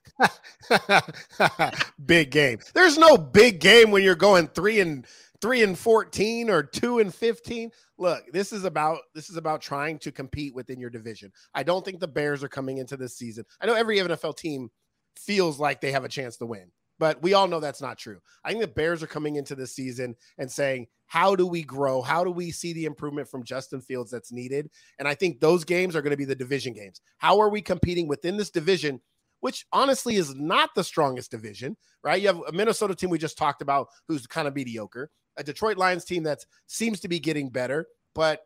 [2.06, 2.60] big game.
[2.74, 5.06] There's no big game when you're going three and
[5.42, 10.00] three and 14 or two and 15 look this is about this is about trying
[10.00, 13.44] to compete within your division i don't think the bears are coming into this season
[13.62, 14.70] i know every nfl team
[15.16, 18.20] feels like they have a chance to win but we all know that's not true
[18.43, 22.02] i think the bears are coming into this season and saying how do we grow
[22.02, 24.70] how do we see the improvement from justin fields that's needed
[25.00, 27.62] and i think those games are going to be the division games how are we
[27.62, 29.00] competing within this division
[29.39, 32.20] which honestly is not the strongest division, right?
[32.20, 35.78] You have a Minnesota team we just talked about who's kind of mediocre a Detroit
[35.78, 38.41] Lions team that seems to be getting better, but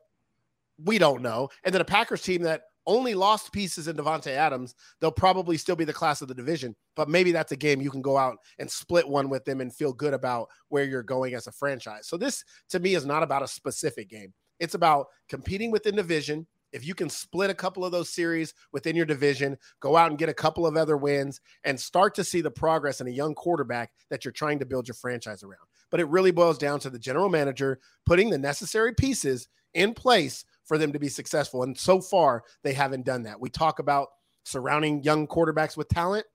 [0.84, 1.50] we don't know.
[1.64, 4.76] And then a Packers team that only lost pieces in Davante Adams.
[5.00, 7.92] They'll probably still be the class of the division, but maybe that's a game you
[7.92, 11.34] can go out and split one with them and feel good about where you're going
[11.34, 12.08] as a franchise.
[12.08, 14.34] So this to me is not about a specific game.
[14.60, 16.48] It's about competing within division.
[16.72, 20.18] If you can split a couple of those series within your division, go out and
[20.18, 23.36] get a couple of other wins and start to see the progress in a young
[23.36, 26.90] quarterback that you're trying to build your franchise around but it really boils down to
[26.90, 31.64] the general manager putting the necessary pieces in place for them to be successful.
[31.64, 33.40] And so far, they haven't done that.
[33.40, 34.08] We talk about
[34.44, 36.26] surrounding young quarterbacks with talent.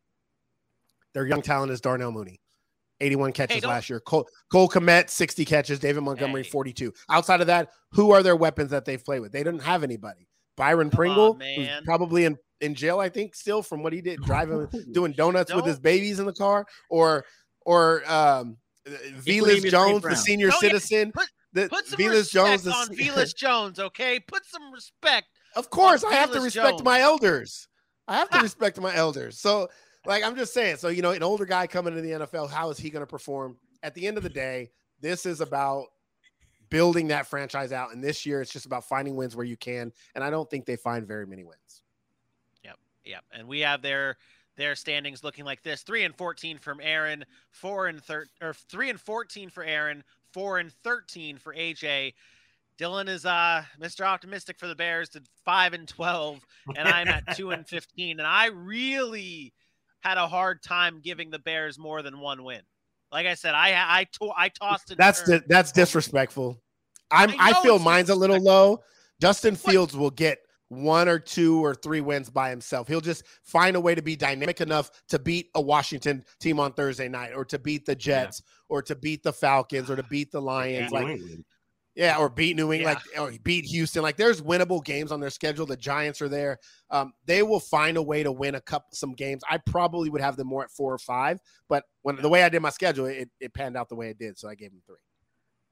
[1.14, 2.40] Their young talent is Darnell Mooney.
[3.00, 4.00] 81 catches hey, last year.
[4.00, 5.78] Cole, Cole Kmet, 60 catches.
[5.78, 6.48] David Montgomery, hey.
[6.48, 6.92] 42.
[7.10, 9.32] Outside of that, who are their weapons that they've played with?
[9.32, 10.28] They didn't have anybody.
[10.56, 14.00] Byron Come Pringle, on, who's probably in, in jail, I think, still from what he
[14.00, 17.24] did, driving, doing donuts with his babies in the car, or
[17.66, 18.56] or um,
[18.86, 21.12] Velus Jones, the senior oh, citizen.
[21.14, 21.24] Yeah.
[21.56, 24.20] Put, the, put some Velus Jones the, on Velus Jones, okay?
[24.20, 25.28] Put some respect.
[25.54, 26.84] Of course, I have to respect Jones.
[26.84, 27.68] my elders.
[28.06, 29.40] I have to respect my elders.
[29.40, 29.68] So,
[30.04, 30.76] like, I'm just saying.
[30.76, 33.06] So, you know, an older guy coming to the NFL, how is he going to
[33.06, 33.56] perform?
[33.82, 35.86] At the end of the day, this is about
[36.68, 37.92] building that franchise out.
[37.92, 39.92] And this year, it's just about finding wins where you can.
[40.14, 41.82] And I don't think they find very many wins.
[42.64, 43.24] Yep, yep.
[43.32, 44.16] And we have their
[44.56, 48.90] their standings looking like this: three and fourteen from Aaron, four and thir- or three
[48.90, 50.02] and fourteen for Aaron,
[50.36, 52.12] four and thirteen for AJ.
[52.78, 54.02] Dylan is uh Mr.
[54.04, 56.44] Optimistic for the Bears to five and twelve,
[56.76, 58.18] and I'm at two and fifteen.
[58.20, 59.54] And I really
[60.00, 62.60] had a hard time giving the Bears more than one win.
[63.10, 63.70] Like I said, I
[64.00, 64.98] I to- I tossed it.
[64.98, 66.60] That's di- that's disrespectful.
[67.10, 68.82] I'm I, I feel mine's a little low.
[69.22, 70.38] Justin Fields will get
[70.68, 72.88] one or two or three wins by himself.
[72.88, 76.72] He'll just find a way to be dynamic enough to beat a Washington team on
[76.72, 78.52] Thursday night or to beat the Jets yeah.
[78.68, 80.90] or to beat the Falcons or to beat the Lions.
[80.92, 81.20] Yeah, like
[81.96, 83.20] yeah, or beat New England, yeah.
[83.22, 84.02] like or beat Houston.
[84.02, 85.64] Like there's winnable games on their schedule.
[85.64, 86.58] The Giants are there.
[86.90, 89.42] Um, they will find a way to win a couple some games.
[89.48, 92.50] I probably would have them more at four or five, but when the way I
[92.50, 94.82] did my schedule, it, it panned out the way it did, so I gave them
[94.86, 94.96] three.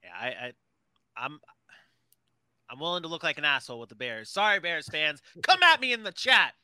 [0.03, 0.53] Yeah, I, I
[1.17, 1.41] I'm
[2.71, 4.31] I'm willing to look like an asshole with the Bears.
[4.31, 5.21] Sorry, Bears fans.
[5.43, 6.55] Come at me in the chat.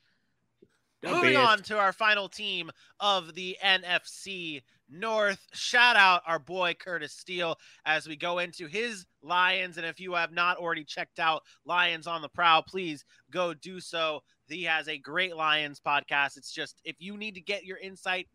[1.03, 5.47] Don't Moving on to our final team of the NFC North.
[5.53, 9.79] Shout out our boy Curtis Steele as we go into his Lions.
[9.79, 13.81] And if you have not already checked out Lions on the Prowl, please go do
[13.81, 14.23] so.
[14.47, 16.37] He has a great Lions podcast.
[16.37, 18.29] It's just if you need to get your insight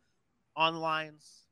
[0.56, 1.46] on Lions,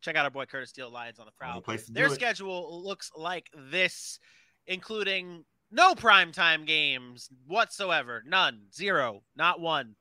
[0.00, 1.62] check out our boy Curtis Steele, Lions on the Prowl.
[1.90, 4.18] Their schedule looks like this,
[4.66, 5.44] including
[5.76, 8.22] no primetime games whatsoever.
[8.26, 8.62] None.
[8.74, 9.22] Zero.
[9.36, 9.94] Not one.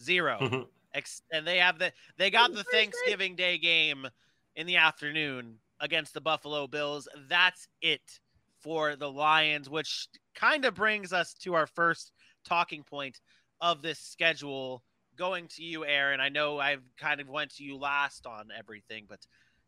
[0.00, 0.38] Zero.
[0.94, 1.36] Mm-hmm.
[1.36, 4.08] And they have the they got the Thanksgiving Day game
[4.56, 7.06] in the afternoon against the Buffalo Bills.
[7.28, 8.18] That's it
[8.58, 12.10] for the Lions, which kind of brings us to our first
[12.44, 13.20] talking point
[13.60, 14.82] of this schedule.
[15.16, 16.20] Going to you, Aaron.
[16.20, 19.20] I know I've kind of went to you last on everything, but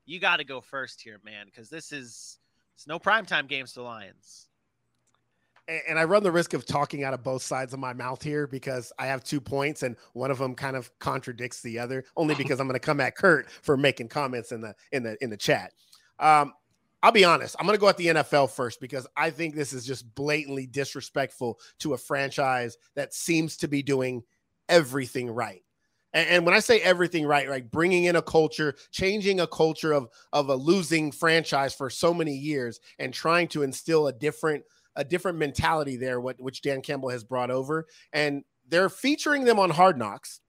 [0.07, 2.41] you got to go first here, man, because this is
[2.75, 4.49] it's no primetime games to Lions
[5.89, 8.47] and I run the risk of talking out of both sides of my mouth here
[8.47, 12.05] because I have two points and one of them kind of contradicts the other.
[12.16, 15.16] Only because I'm going to come at Kurt for making comments in the in the
[15.23, 15.73] in the chat.
[16.18, 16.53] Um,
[17.03, 17.57] I'll be honest.
[17.59, 20.66] I'm going to go at the NFL first because I think this is just blatantly
[20.66, 24.23] disrespectful to a franchise that seems to be doing
[24.68, 25.62] everything right.
[26.12, 29.93] And, and when I say everything right, like bringing in a culture, changing a culture
[29.93, 34.64] of of a losing franchise for so many years, and trying to instill a different
[34.97, 39.59] a different mentality there, what which Dan Campbell has brought over, and they're featuring them
[39.59, 40.41] on Hard Knocks.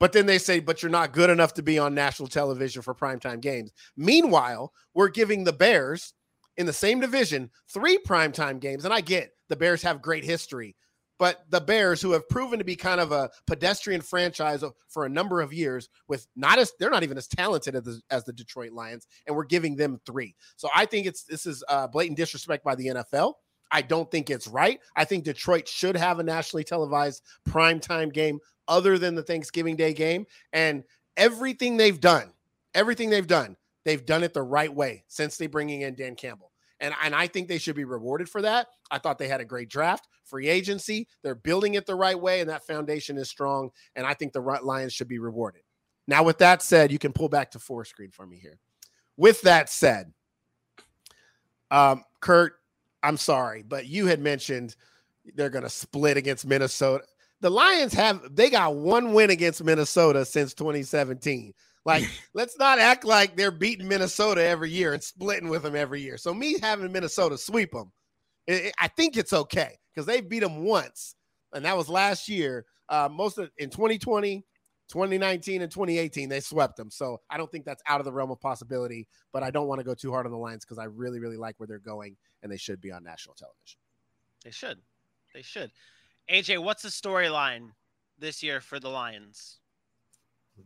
[0.00, 2.92] But then they say, but you're not good enough to be on national television for
[2.92, 3.70] primetime games.
[3.96, 6.12] Meanwhile, we're giving the Bears
[6.56, 8.84] in the same division three primetime games.
[8.84, 10.74] And I get the Bears have great history,
[11.18, 15.08] but the Bears, who have proven to be kind of a pedestrian franchise for a
[15.08, 18.32] number of years, with not as they're not even as talented as the, as the
[18.32, 20.34] Detroit Lions, and we're giving them three.
[20.56, 23.34] So I think it's this is uh, blatant disrespect by the NFL.
[23.72, 24.78] I don't think it's right.
[24.94, 29.94] I think Detroit should have a nationally televised primetime game other than the Thanksgiving Day
[29.94, 30.26] game.
[30.52, 30.84] And
[31.16, 32.32] everything they've done,
[32.74, 36.52] everything they've done, they've done it the right way since they bringing in Dan Campbell.
[36.80, 38.66] And, and I think they should be rewarded for that.
[38.90, 41.08] I thought they had a great draft, free agency.
[41.22, 43.70] They're building it the right way, and that foundation is strong.
[43.94, 45.62] And I think the Lions should be rewarded.
[46.08, 48.58] Now, with that said, you can pull back to four screen for me here.
[49.16, 50.12] With that said,
[51.70, 52.54] um, Kurt,
[53.02, 54.76] I'm sorry, but you had mentioned
[55.34, 57.04] they're going to split against Minnesota.
[57.40, 61.52] The Lions have they got one win against Minnesota since 2017.
[61.84, 66.00] Like, let's not act like they're beating Minnesota every year and splitting with them every
[66.00, 66.16] year.
[66.16, 67.90] So me having Minnesota sweep them,
[68.46, 71.16] it, it, I think it's okay because they beat them once,
[71.52, 72.64] and that was last year.
[72.88, 74.44] Uh, most of in 2020,
[74.92, 76.90] 2019, and 2018, they swept them.
[76.90, 79.08] So I don't think that's out of the realm of possibility.
[79.32, 81.38] But I don't want to go too hard on the Lions because I really, really
[81.38, 83.78] like where they're going, and they should be on national television.
[84.44, 84.78] They should.
[85.34, 85.70] They should.
[86.30, 87.70] AJ, what's the storyline
[88.18, 89.60] this year for the Lions?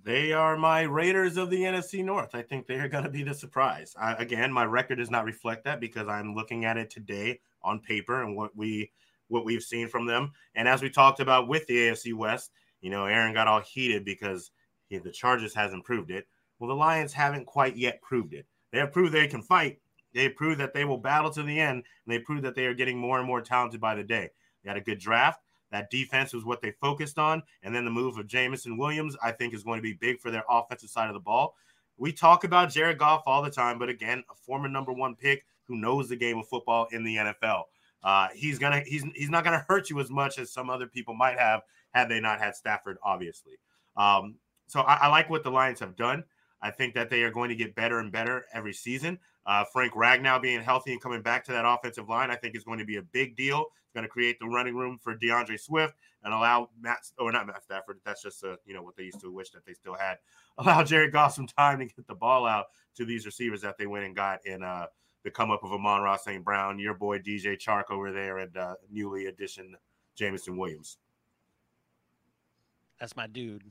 [0.03, 2.35] They are my Raiders of the NFC North.
[2.35, 3.95] I think they are going to be the surprise.
[3.97, 7.79] I, again, my record does not reflect that because I'm looking at it today on
[7.79, 8.91] paper and what we
[9.29, 10.33] what we've seen from them.
[10.57, 12.51] And as we talked about with the AFC West,
[12.81, 14.51] you know, Aaron got all heated because
[14.89, 16.27] he, the Chargers hasn't proved it.
[16.59, 18.47] Well, the Lions haven't quite yet proved it.
[18.73, 19.81] They have proved they can fight.
[20.15, 22.75] They proved that they will battle to the end, and they proved that they are
[22.75, 24.31] getting more and more talented by the day.
[24.63, 25.41] They had a good draft.
[25.71, 27.43] That defense was what they focused on.
[27.63, 30.31] And then the move of Jameson Williams, I think, is going to be big for
[30.31, 31.55] their offensive side of the ball.
[31.99, 35.45] We talk about Jared Goff all the time, but again, a former number one pick
[35.65, 37.65] who knows the game of football in the NFL.
[38.03, 41.15] Uh, he's gonna he's he's not gonna hurt you as much as some other people
[41.15, 41.63] might have
[41.97, 43.55] had they not had Stafford, obviously.
[43.97, 44.35] Um,
[44.67, 46.25] so I, I like what the Lions have done.
[46.61, 49.19] I think that they are going to get better and better every season.
[49.47, 52.65] Uh, Frank Ragnow being healthy and coming back to that offensive line, I think is
[52.65, 53.67] going to be a big deal.
[53.85, 57.47] It's going to create the running room for D'Andre Swift and allow Matt, or not
[57.47, 58.01] Matt Stafford.
[58.05, 60.19] That's just a, you know what they used to wish that they still had.
[60.59, 62.67] Allow Jared Goff some time to get the ball out
[62.97, 64.87] to these receivers that they went and got in uh,
[65.23, 66.43] the come up of Amon-Ra St.
[66.43, 69.77] Brown, your boy DJ Chark over there, and uh, newly addition
[70.17, 70.99] Jameson Williams.
[73.01, 73.65] That's my dude.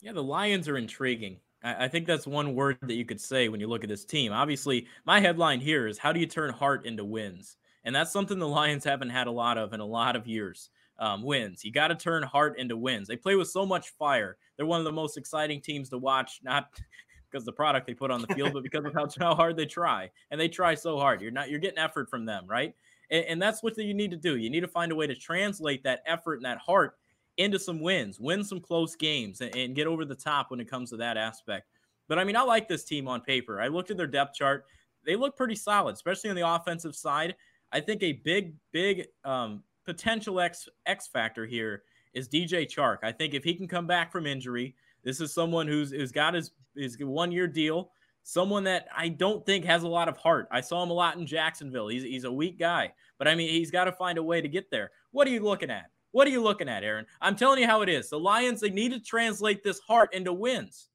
[0.00, 1.38] Yeah, the Lions are intriguing.
[1.62, 4.32] I think that's one word that you could say when you look at this team.
[4.32, 7.56] Obviously, my headline here is how do you turn heart into wins?
[7.84, 10.68] And that's something the Lions haven't had a lot of in a lot of years.
[10.98, 11.64] Um, wins.
[11.64, 13.08] You got to turn heart into wins.
[13.08, 14.36] They play with so much fire.
[14.56, 16.68] They're one of the most exciting teams to watch, not
[17.30, 19.66] because the product they put on the field, but because of how, how hard they
[19.66, 20.10] try.
[20.30, 21.20] And they try so hard.
[21.20, 22.74] You're not you're getting effort from them, right?
[23.10, 24.36] And, and that's what you need to do.
[24.36, 26.96] You need to find a way to translate that effort and that heart
[27.36, 30.70] into some wins, win some close games, and, and get over the top when it
[30.70, 31.68] comes to that aspect.
[32.08, 33.60] But I mean, I like this team on paper.
[33.60, 34.66] I looked at their depth chart;
[35.04, 37.34] they look pretty solid, especially on the offensive side.
[37.72, 41.82] I think a big, big um, potential X X factor here
[42.12, 42.98] is DJ Chark.
[43.02, 46.34] I think if he can come back from injury, this is someone who's who's got
[46.34, 47.90] his his one year deal.
[48.26, 50.48] Someone that I don't think has a lot of heart.
[50.50, 51.88] I saw him a lot in Jacksonville.
[51.88, 54.48] He's he's a weak guy, but I mean he's got to find a way to
[54.48, 54.92] get there.
[55.10, 55.90] What are you looking at?
[56.14, 57.06] What are you looking at, Aaron?
[57.20, 58.08] I'm telling you how it is.
[58.08, 60.86] The Lions, they need to translate this heart into wins.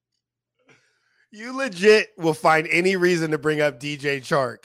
[1.30, 4.60] You legit will find any reason to bring up DJ Chark.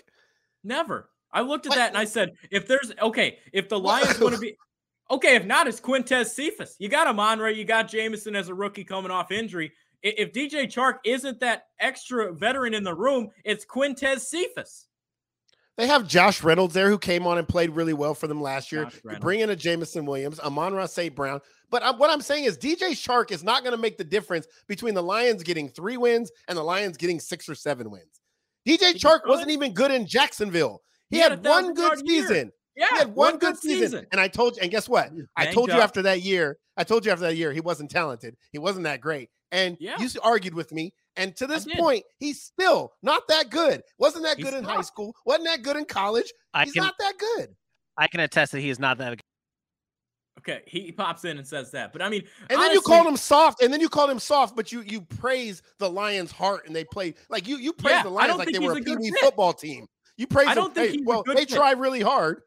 [0.62, 1.10] Never.
[1.32, 1.76] I looked at what?
[1.78, 4.56] that and I said, if there's okay, if the Lions want to be
[5.10, 6.76] okay, if not, it's Quintez Cephus.
[6.78, 9.72] You got Amon-Ra, you got Jameson as a rookie coming off injury.
[10.02, 14.86] If DJ Chark isn't that extra veteran in the room, it's Quintez Cephus.
[15.76, 18.70] They have Josh Reynolds there who came on and played really well for them last
[18.70, 18.88] year.
[19.20, 21.14] Bring in a Jameson Williams, Amon-Ra St.
[21.14, 21.40] Brown.
[21.70, 24.46] But I, what I'm saying is DJ Chark is not going to make the difference
[24.68, 28.20] between the Lions getting three wins and the Lions getting six or seven wins.
[28.66, 30.80] DJ Chark wasn't even good in Jacksonville.
[31.10, 32.36] He, he had, had one good season.
[32.36, 32.50] Year.
[32.76, 33.82] Yeah, he had one, one good, good season.
[33.82, 34.06] season.
[34.12, 35.12] And I told you, and guess what?
[35.12, 37.90] Mm, I told you after that year, I told you after that year, he wasn't
[37.90, 38.36] talented.
[38.52, 39.30] He wasn't that great.
[39.52, 39.96] And yeah.
[40.00, 43.82] you argued with me and to this point, he's still not that good.
[43.98, 44.76] Wasn't that he's good in not.
[44.76, 45.14] high school?
[45.24, 46.32] Wasn't that good in college?
[46.52, 47.48] I he's can, not that good.
[47.96, 49.20] I can attest that he is not that good.
[50.40, 53.08] Okay, he pops in and says that, but I mean, and honestly, then you call
[53.08, 56.66] him soft, and then you call him soft, but you you praise the Lions' heart,
[56.66, 59.12] and they play like you you praise yeah, the Lions like they were a pee
[59.20, 59.86] football team.
[60.16, 60.48] You praise.
[60.48, 61.50] I don't them, think hey, well they fit.
[61.50, 62.42] try really hard.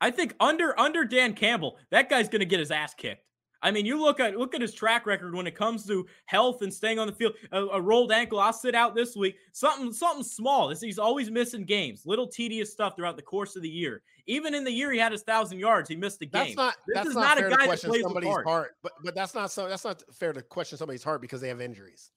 [0.00, 3.24] I think under under Dan Campbell, that guy's going to get his ass kicked.
[3.60, 6.62] I mean, you look at look at his track record when it comes to health
[6.62, 7.34] and staying on the field.
[7.52, 9.36] A, a rolled ankle, I'll sit out this week.
[9.52, 10.68] Something something small.
[10.74, 12.06] He's always missing games.
[12.06, 14.02] Little tedious stuff throughout the course of the year.
[14.26, 16.44] Even in the year he had his thousand yards, he missed a game.
[16.44, 18.28] That's not this that's is not, not, fair a to guy that question plays somebody's
[18.30, 18.46] heart.
[18.46, 18.76] heart.
[18.82, 21.60] But but that's not so that's not fair to question somebody's heart because they have
[21.60, 22.12] injuries.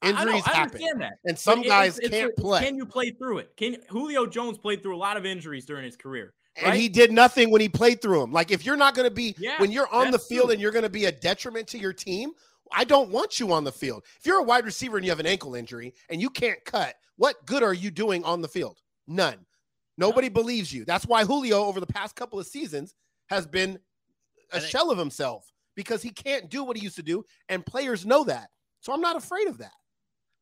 [0.00, 0.62] I- I Injuries I happen.
[0.62, 1.12] understand that.
[1.24, 2.64] And some But guys it's- it's can't a- play.
[2.64, 3.52] Can you play through it?
[3.56, 6.34] Can Julio Jones played through a lot of injuries during his career?
[6.62, 8.32] And he did nothing when he played through them.
[8.32, 10.52] Like if you're not going to be Yeah, when you're on the field true.
[10.52, 12.32] and you're going to be a detriment to your team,
[12.72, 14.04] I don't want you on the field.
[14.18, 16.94] If you're a wide receiver and you have an ankle injury and you can't cut,
[17.16, 18.78] what good are you doing on the field?
[19.06, 19.38] None.
[19.96, 20.84] Nobody believes you.
[20.84, 22.94] That's why Julio over the past couple of seasons
[23.30, 23.78] has been
[24.52, 28.06] a shell of himself because he can't do what he used to do and players
[28.06, 28.48] know that.
[28.80, 29.72] So I'm not afraid of that.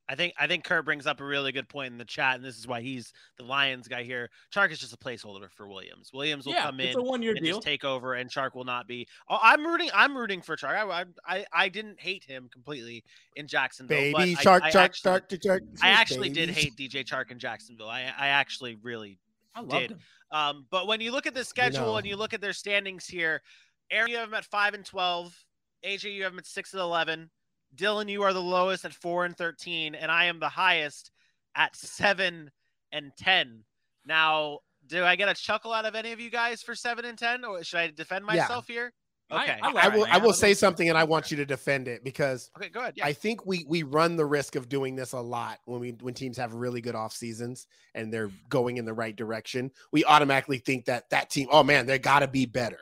[0.08, 2.44] I think I think Kurt brings up a really good point in the chat, and
[2.44, 4.30] this is why he's the Lions guy here.
[4.54, 6.10] Chark is just a placeholder for Williams.
[6.12, 7.56] Williams will yeah, come in it's a one year and deal.
[7.56, 9.08] just take over, and Chark will not be.
[9.28, 9.90] Oh, I'm rooting.
[9.92, 10.76] I'm rooting for Chark.
[10.76, 13.02] I, I I didn't hate him completely
[13.34, 13.98] in Jacksonville.
[13.98, 15.62] Baby but shark, I, I shark, actually, shark, shark.
[15.82, 17.88] I actually did hate DJ Chark in Jacksonville.
[17.88, 19.18] I I actually really
[19.56, 19.90] I loved did.
[19.92, 19.98] him.
[20.30, 21.96] Um, but when you look at the schedule know.
[21.96, 23.42] and you look at their standings here,
[23.90, 25.36] Aaron, you have them at five and twelve.
[25.84, 27.30] AJ, you have them at six and eleven.
[27.74, 31.10] Dylan, you are the lowest at four and thirteen, and I am the highest
[31.54, 32.50] at seven
[32.92, 33.64] and ten.
[34.04, 37.18] Now, do I get a chuckle out of any of you guys for seven and
[37.18, 38.42] ten, or should I defend Yeah.
[38.42, 38.92] myself here?
[39.30, 39.58] Okay.
[39.60, 40.14] I I Alright, will man.
[40.14, 42.78] I will I'll say something and I want you to defend it because okay, go
[42.78, 42.94] ahead.
[42.96, 43.06] Yeah.
[43.06, 46.14] I think we we run the risk of doing this a lot when we when
[46.14, 49.72] teams have really good off seasons and they're going in the right direction.
[49.90, 52.78] We automatically think that that team, oh man, they got to be better.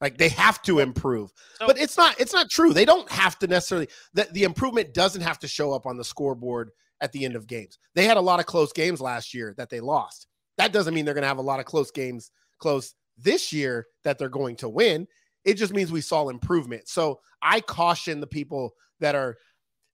[0.00, 1.32] Like they have to improve.
[1.58, 2.72] So- but it's not it's not true.
[2.72, 6.04] They don't have to necessarily that the improvement doesn't have to show up on the
[6.04, 6.70] scoreboard
[7.00, 7.78] at the end of games.
[7.94, 10.26] They had a lot of close games last year that they lost.
[10.58, 13.86] That doesn't mean they're going to have a lot of close games close this year
[14.04, 15.06] that they're going to win.
[15.44, 16.88] It just means we saw improvement.
[16.88, 19.36] So I caution the people that are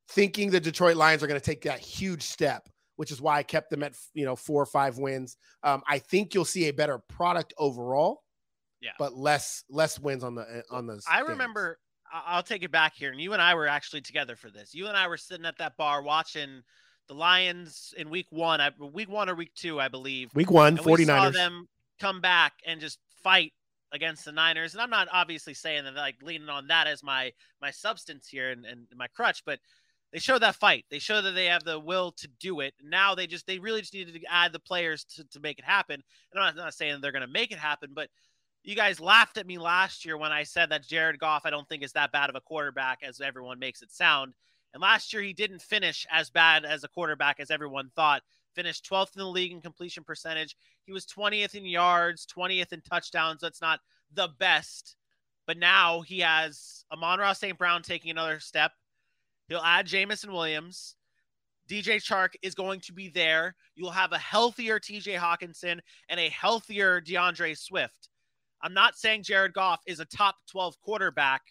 [0.08, 3.42] thinking the Detroit Lions are going to take that huge step, which is why I
[3.42, 5.36] kept them at you know four or five wins.
[5.62, 8.22] Um, I think you'll see a better product overall,
[8.80, 8.92] Yeah.
[8.98, 10.94] but less less wins on the eh, on the.
[10.94, 11.28] I standings.
[11.28, 11.78] remember.
[12.12, 14.74] I'll take it back here, and you and I were actually together for this.
[14.74, 16.62] You and I were sitting at that bar watching
[17.06, 18.60] the Lions in week one.
[18.60, 20.34] I, week one or week two, I believe.
[20.34, 21.32] week one, and we saw 49ers.
[21.32, 21.68] them
[22.00, 23.52] come back and just fight
[23.92, 24.74] against the Niners.
[24.74, 28.50] And I'm not obviously saying that like leaning on that as my my substance here
[28.50, 29.58] and, and my crutch, but
[30.12, 30.84] they show that fight.
[30.90, 32.74] They show that they have the will to do it.
[32.82, 35.64] Now they just they really just needed to add the players to, to make it
[35.64, 36.02] happen.
[36.32, 38.08] And I'm not, not saying they're gonna make it happen, but
[38.62, 41.68] you guys laughed at me last year when I said that Jared Goff I don't
[41.68, 44.34] think is that bad of a quarterback as everyone makes it sound.
[44.72, 48.22] And last year he didn't finish as bad as a quarterback as everyone thought.
[48.54, 50.56] Finished 12th in the league in completion percentage.
[50.84, 53.40] He was 20th in yards, 20th in touchdowns.
[53.40, 53.80] That's not
[54.12, 54.96] the best.
[55.46, 57.58] But now he has Amon-Ra St.
[57.58, 58.72] Brown taking another step.
[59.48, 60.94] He'll add Jameson Williams.
[61.68, 63.54] DJ Chark is going to be there.
[63.74, 68.08] You'll have a healthier TJ Hockenson and a healthier D'Andre Swift.
[68.62, 71.42] I'm not saying Jared Goff is a top 12 quarterback,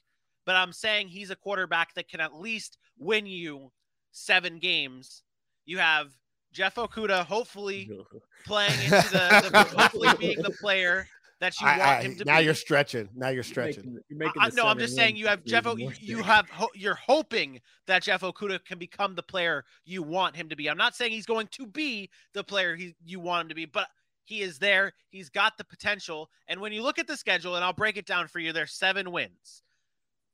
[0.45, 3.71] but I'm saying he's a quarterback that can at least win you
[4.11, 5.23] seven games.
[5.65, 6.11] You have
[6.51, 7.89] Jeff Okudah hopefully
[8.45, 11.07] playing into the, the hopefully being the player
[11.39, 12.31] that you want I, I, him to be.
[12.31, 12.45] now be.
[12.45, 13.07] you're stretching.
[13.15, 13.83] Now you're You're stretching.
[13.85, 15.65] making- you're making I, no, I'm just saying you have Jeff.
[15.67, 20.03] O- You, you have ho- you're hoping that Jeff Okudah can become the player you
[20.03, 20.69] want him to be.
[20.69, 23.65] I'm not saying he's going to be the player he you want him to be,
[23.65, 23.87] but
[24.29, 24.93] he is there.
[25.09, 26.29] He's got the potential.
[26.47, 28.73] And when you look at the schedule, and I'll break it down for you, there's
[28.73, 29.63] seven wins.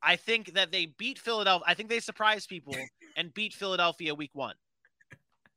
[0.04, 1.64] I think that they beat Philadelphia.
[1.66, 2.76] I think they surprised people
[3.16, 4.56] and beat Philadelphia week one.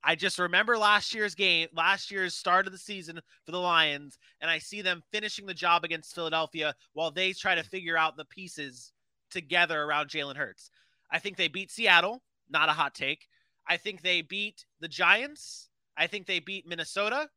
[0.05, 4.17] I just remember last year's game, last year's start of the season for the Lions,
[4.41, 8.17] and I see them finishing the job against Philadelphia while they try to figure out
[8.17, 8.93] the pieces
[9.33, 10.71] together around Jalen Hurts.
[11.11, 13.27] I think they beat Seattle, not a hot take.
[13.67, 15.69] I think they beat the Giants.
[15.97, 17.29] I think they beat Minnesota.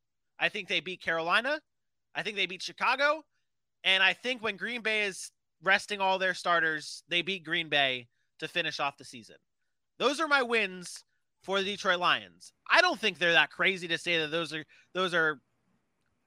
[0.42, 1.62] I think they beat Carolina.
[2.16, 3.24] I think they beat Chicago.
[3.84, 5.32] And I think when Green Bay is
[5.64, 8.08] resting all their starters, they beat Green Bay
[8.40, 9.38] to finish off the season.
[10.00, 11.04] Those are my wins
[11.44, 12.52] for the Detroit Lions.
[12.70, 15.40] I don't think they're that crazy to say that those are those are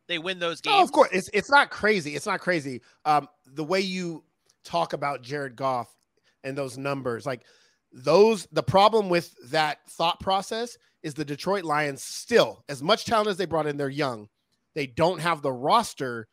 [0.07, 0.77] they win those games.
[0.79, 2.15] Oh, of course, it's it's not crazy.
[2.15, 2.83] It's not crazy.
[3.05, 4.25] Um, the way you
[4.65, 5.89] talk about Jared Goff
[6.45, 7.43] and those numbers, like
[7.95, 13.29] those, the problem with that thought process is the Detroit Lions still, as much talent
[13.29, 14.29] as they brought in, they're young.
[14.75, 16.27] They don't have the roster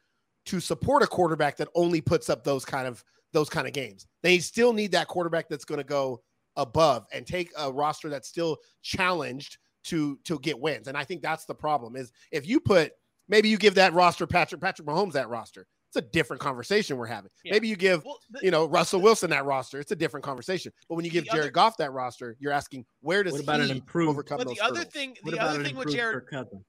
[0.45, 4.07] to support a quarterback that only puts up those kind of those kind of games.
[4.23, 6.21] They still need that quarterback that's going to go
[6.57, 10.87] above and take a roster that's still challenged to to get wins.
[10.87, 12.91] And I think that's the problem is if you put
[13.27, 15.67] maybe you give that roster Patrick Patrick Mahomes that roster.
[15.93, 17.29] It's a different conversation we're having.
[17.43, 17.51] Yeah.
[17.51, 19.77] Maybe you give Well, the- you know Russell Wilson that roster.
[19.77, 20.71] It's a different conversation.
[20.87, 23.59] But when you give Jared other- Goff that roster, you're asking where does What about
[23.59, 24.93] an he improved- overcome but those the other hurdles?
[24.93, 26.63] thing, What the about other thing with Jared, Kirk Cousins?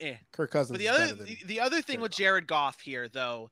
[0.00, 0.16] eh.
[0.32, 0.74] Kirk Cousins.
[0.74, 3.50] But the other the, the other thing Jared with Jared Goff here though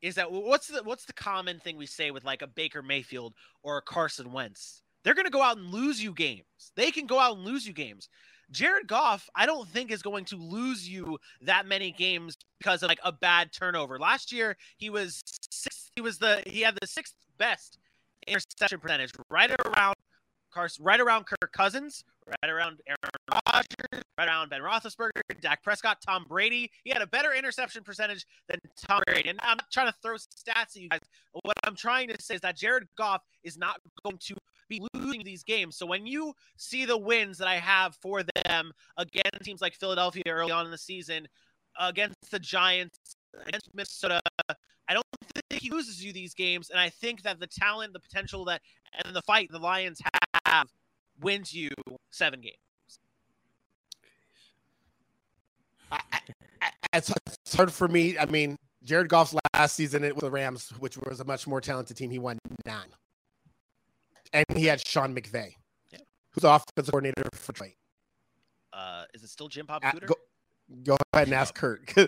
[0.00, 3.34] is that what's the what's the common thing we say with like a Baker Mayfield
[3.62, 4.82] or a Carson Wentz?
[5.04, 6.46] They're going to go out and lose you games.
[6.74, 8.08] They can go out and lose you games.
[8.50, 12.88] Jared Goff, I don't think is going to lose you that many games because of
[12.88, 13.98] like a bad turnover.
[13.98, 17.78] Last year, he was sixth, he was the he had the sixth best
[18.26, 19.94] interception percentage, right around
[20.52, 22.98] Carson, right around Kirk Cousins, right around Aaron
[23.46, 26.70] Rodgers, right around Ben Roethlisberger, Dak Prescott, Tom Brady.
[26.84, 29.28] He had a better interception percentage than Tom Brady.
[29.28, 31.00] And I'm not trying to throw stats at you guys.
[31.32, 34.36] What I'm trying to say is that Jared Goff is not going to
[34.68, 35.76] be losing these games.
[35.76, 40.24] So when you see the wins that I have for them against teams like Philadelphia
[40.28, 41.26] early on in the season,
[41.78, 42.98] against the Giants,
[43.46, 44.20] against Minnesota,
[44.88, 45.04] I don't
[45.50, 46.70] think he loses you these games.
[46.70, 48.62] And I think that the talent, the potential that,
[49.04, 50.00] and the fight the Lions
[50.46, 50.68] have
[51.20, 51.70] wins you
[52.10, 52.56] seven games.
[55.90, 56.00] I,
[56.62, 57.12] I, it's,
[57.54, 58.18] hard for me.
[58.18, 61.60] I mean, Jared Goff's last season it was the Rams, which was a much more
[61.60, 62.10] talented team.
[62.10, 62.88] He won nine,
[64.32, 65.54] and he had Sean McVay,
[65.90, 65.98] Yeah.
[66.32, 67.72] who's the offensive coordinator for Detroit.
[68.72, 70.06] Uh, is it still Jim Bob Uh, Cooter?
[70.06, 70.14] go,
[70.84, 71.86] go ahead and ask Kurt.
[71.94, 72.02] go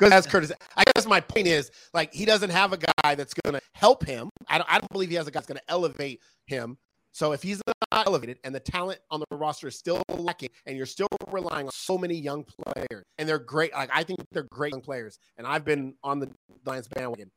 [0.00, 0.52] ahead ask Curtis.
[0.76, 4.04] I guess my point is like he doesn't have a guy that's going to help
[4.04, 4.28] him.
[4.48, 6.78] I don't, I don't believe he has a guy that's going to elevate him.
[7.14, 7.60] So if he's
[7.92, 11.66] not elevated and the talent on the roster is still lacking, and you're still relying
[11.66, 13.72] on so many young players, and they're great.
[13.74, 16.30] Like I think they're great young players, and I've been on the
[16.64, 17.30] Lions bandwagon.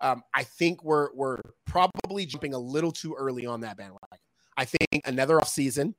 [0.00, 4.18] Um, I think we're we're probably jumping a little too early on that bandwagon.
[4.56, 5.94] I think another offseason,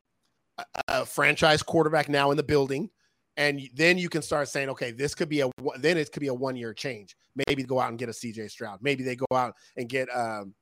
[0.57, 2.89] a, a franchise quarterback now in the building,
[3.37, 5.49] and then you can start saying, okay, this could be a
[5.79, 7.15] then it could be a one year change.
[7.47, 8.79] Maybe go out and get a CJ Stroud.
[8.81, 10.53] Maybe they go out and get um,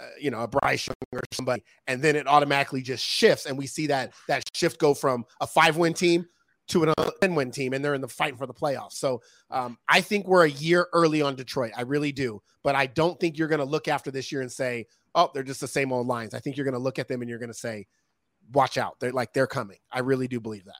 [0.00, 3.56] uh, you know a Bryce Young or somebody, and then it automatically just shifts, and
[3.56, 6.26] we see that that shift go from a five win team
[6.72, 8.94] to an 10 win team, and they're in the fight for the playoffs.
[8.94, 11.72] So um, I think we're a year early on Detroit.
[11.76, 14.50] I really do, but I don't think you're going to look after this year and
[14.50, 16.34] say, oh, they're just the same old lines.
[16.34, 17.86] I think you're going to look at them and you're going to say,
[18.52, 18.98] watch out.
[19.00, 19.78] They're like they're coming.
[19.90, 20.76] I really do believe that.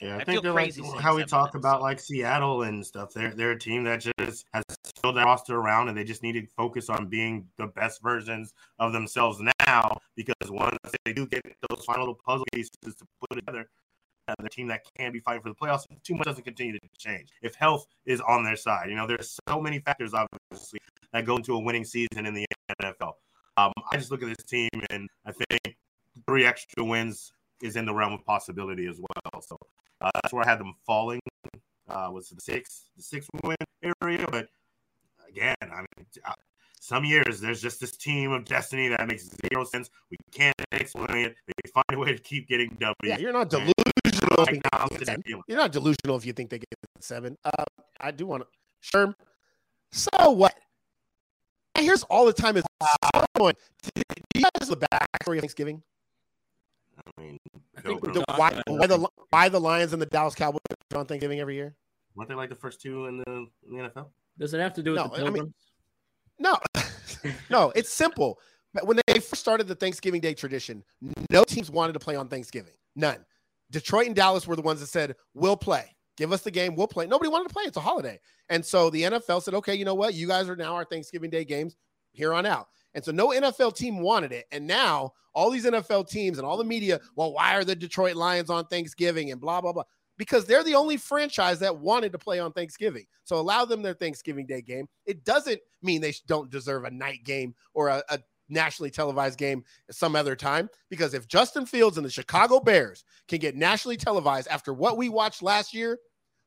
[0.00, 1.62] Yeah, I, I think feel like crazy how we seven talk wins.
[1.62, 3.12] about like Seattle and stuff.
[3.12, 4.64] They're they're a team that just has
[5.02, 8.54] filled their roster around, and they just need to focus on being the best versions
[8.78, 9.98] of themselves now.
[10.16, 13.68] Because once they do get those final little puzzle pieces to put together,
[14.38, 17.28] the team that can be fighting for the playoffs, too much doesn't continue to change.
[17.42, 20.80] If health is on their side, you know, there's so many factors obviously
[21.12, 22.46] that go into a winning season in the
[22.82, 23.12] NFL.
[23.56, 25.76] Um, I just look at this team, and I think
[26.26, 29.42] three extra wins is in the realm of possibility as well.
[29.42, 29.56] So
[30.00, 31.20] uh, that's where I had them falling.
[31.88, 33.56] Uh, was the six, the six win
[34.00, 34.48] area, but
[35.28, 36.32] again, I mean, uh,
[36.80, 39.90] some years there's just this team of destiny that makes zero sense.
[40.10, 41.36] We can't explain it.
[41.46, 42.94] They find a way to keep getting W.
[43.02, 43.74] Yeah, you're not delusional.
[44.42, 45.42] If you Right now, think they to get that feeling.
[45.48, 46.68] You're not delusional if you think they get
[47.00, 47.36] seven.
[47.44, 47.64] Uh,
[48.00, 48.48] I do want to.
[48.96, 49.14] Sherm.
[49.92, 50.54] So what?
[51.74, 52.64] I here's all the time is
[53.36, 53.54] going.
[53.94, 54.02] Do
[54.34, 55.82] you guys the backstory of Thanksgiving?
[56.98, 57.38] I mean,
[57.76, 60.60] I think The, why, why the why the Lions and the Dallas Cowboys
[60.94, 61.74] on Thanksgiving every year?
[62.16, 64.08] weren't they like the first two in the, in the NFL?
[64.38, 65.54] Does it have to do with No, the I mean-
[66.38, 66.58] No,
[67.50, 68.38] no, it's simple.
[68.74, 70.84] But when they first started the Thanksgiving Day tradition,
[71.30, 72.74] no teams wanted to play on Thanksgiving.
[72.94, 73.24] None.
[73.70, 75.96] Detroit and Dallas were the ones that said, "We'll play.
[76.16, 76.74] Give us the game.
[76.74, 77.64] We'll play." Nobody wanted to play.
[77.64, 78.18] It's a holiday,
[78.48, 80.14] and so the NFL said, "Okay, you know what?
[80.14, 81.76] You guys are now our Thanksgiving Day games
[82.12, 86.08] here on out." And so no NFL team wanted it, and now all these NFL
[86.08, 89.60] teams and all the media, well, why are the Detroit Lions on Thanksgiving and blah
[89.60, 89.84] blah blah?
[90.16, 93.06] Because they're the only franchise that wanted to play on Thanksgiving.
[93.24, 94.86] So allow them their Thanksgiving Day game.
[95.06, 98.18] It doesn't mean they don't deserve a night game or a, a
[98.50, 100.68] nationally televised game some other time.
[100.88, 105.08] Because if Justin Fields and the Chicago Bears can get nationally televised after what we
[105.08, 105.98] watched last year,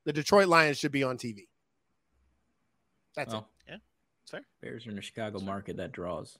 [0.06, 1.48] the Detroit Lions should be on TV.
[3.16, 3.78] That's Well, Yeah,
[4.24, 4.42] it's fair.
[4.62, 6.38] Bears are in the Chicago market that draws.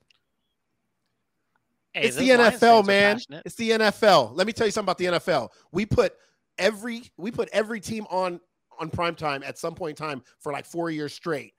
[1.92, 3.20] Hey, It's the NFL, man.
[3.46, 4.34] It's the NFL.
[4.34, 5.50] Let me tell you something about the NFL.
[5.70, 6.14] We put
[6.58, 8.40] every we put every team on
[8.78, 11.54] on prime time at some point in time for like four years straight.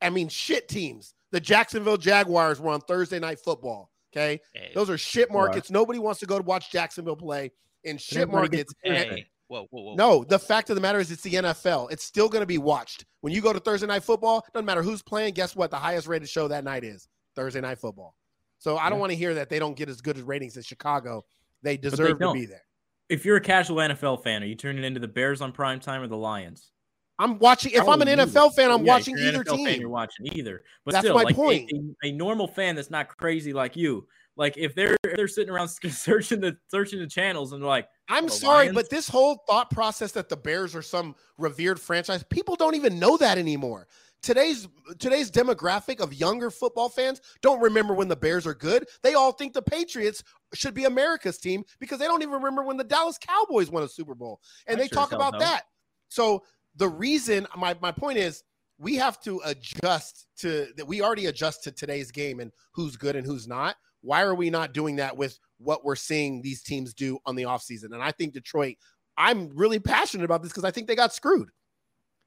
[0.00, 1.14] I mean, shit teams.
[1.30, 3.90] The Jacksonville Jaguars were on Thursday night football.
[4.12, 4.40] Okay.
[4.54, 5.34] Hey, Those are shit Right.
[5.34, 5.70] markets.
[5.70, 7.52] Nobody wants to go to watch Jacksonville play
[7.84, 8.72] in shit everybody markets.
[8.72, 9.94] gets And- hey, whoa, whoa, whoa.
[9.96, 11.88] no, the fact of the matter is it's the NFL.
[11.90, 13.04] It's still going to be watched.
[13.20, 15.70] When you go to Thursday night football, doesn't matter who's playing, guess what?
[15.70, 17.06] The highest rated show that night is
[17.36, 18.14] Thursday night football.
[18.58, 19.00] So I don't Yeah.
[19.00, 21.24] want to hear that they don't get as good as ratings as Chicago.
[21.62, 22.64] They deserve to be there.
[23.08, 26.02] If you're a casual NFL fan, are you turning into the Bears on prime time
[26.02, 26.72] or the Lions?
[27.18, 27.72] I'm watching.
[27.72, 29.80] If I'm an NFL fan, I'm Yeah, watching either NFL fan, team.
[29.80, 30.62] you're watching either.
[30.84, 31.70] But That's still, my like, a- point.
[32.04, 35.50] A, a normal fan that's not crazy like you, like if they're if they're sitting
[35.50, 38.74] around searching the searching the channels and they're like, I'm sorry, Lions?
[38.74, 42.98] but this whole thought process that the Bears are some revered franchise, people don't even
[42.98, 43.88] know that anymore.
[44.22, 44.66] Today's
[44.98, 48.86] today's demographic of younger football fans don't remember when the Bears are good.
[49.02, 50.22] They all think the Patriots
[50.54, 53.88] should be America's team because they don't even remember when the Dallas Cowboys won a
[53.88, 54.40] Super Bowl.
[54.66, 55.40] And I they sure talk about don't.
[55.42, 55.62] that.
[56.08, 56.42] So
[56.78, 58.42] the reason my my point is
[58.78, 63.16] we have to adjust to that we already adjust to today's game and who's good
[63.16, 63.76] and who's not.
[64.00, 67.42] Why are we not doing that with what we're seeing these teams do on the
[67.42, 67.92] offseason?
[67.92, 68.76] And I think Detroit,
[69.16, 71.50] I'm really passionate about this because I think they got screwed.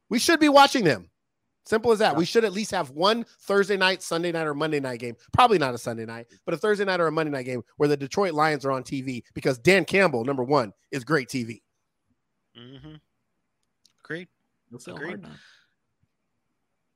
[0.09, 1.09] We should be watching them.
[1.65, 2.17] Simple as that.
[2.17, 5.15] We should at least have one Thursday night, Sunday night, or Monday night game.
[5.31, 7.87] Probably not a Sunday night, but a Thursday night or a Monday night game where
[7.87, 11.61] the Detroit Lions are on TV because Dan Campbell, number one, is great TV.
[12.57, 12.95] Mm-hmm.
[14.03, 14.27] Agreed.
[14.71, 15.07] "What's so Agreed.
[15.09, 15.29] hard now?"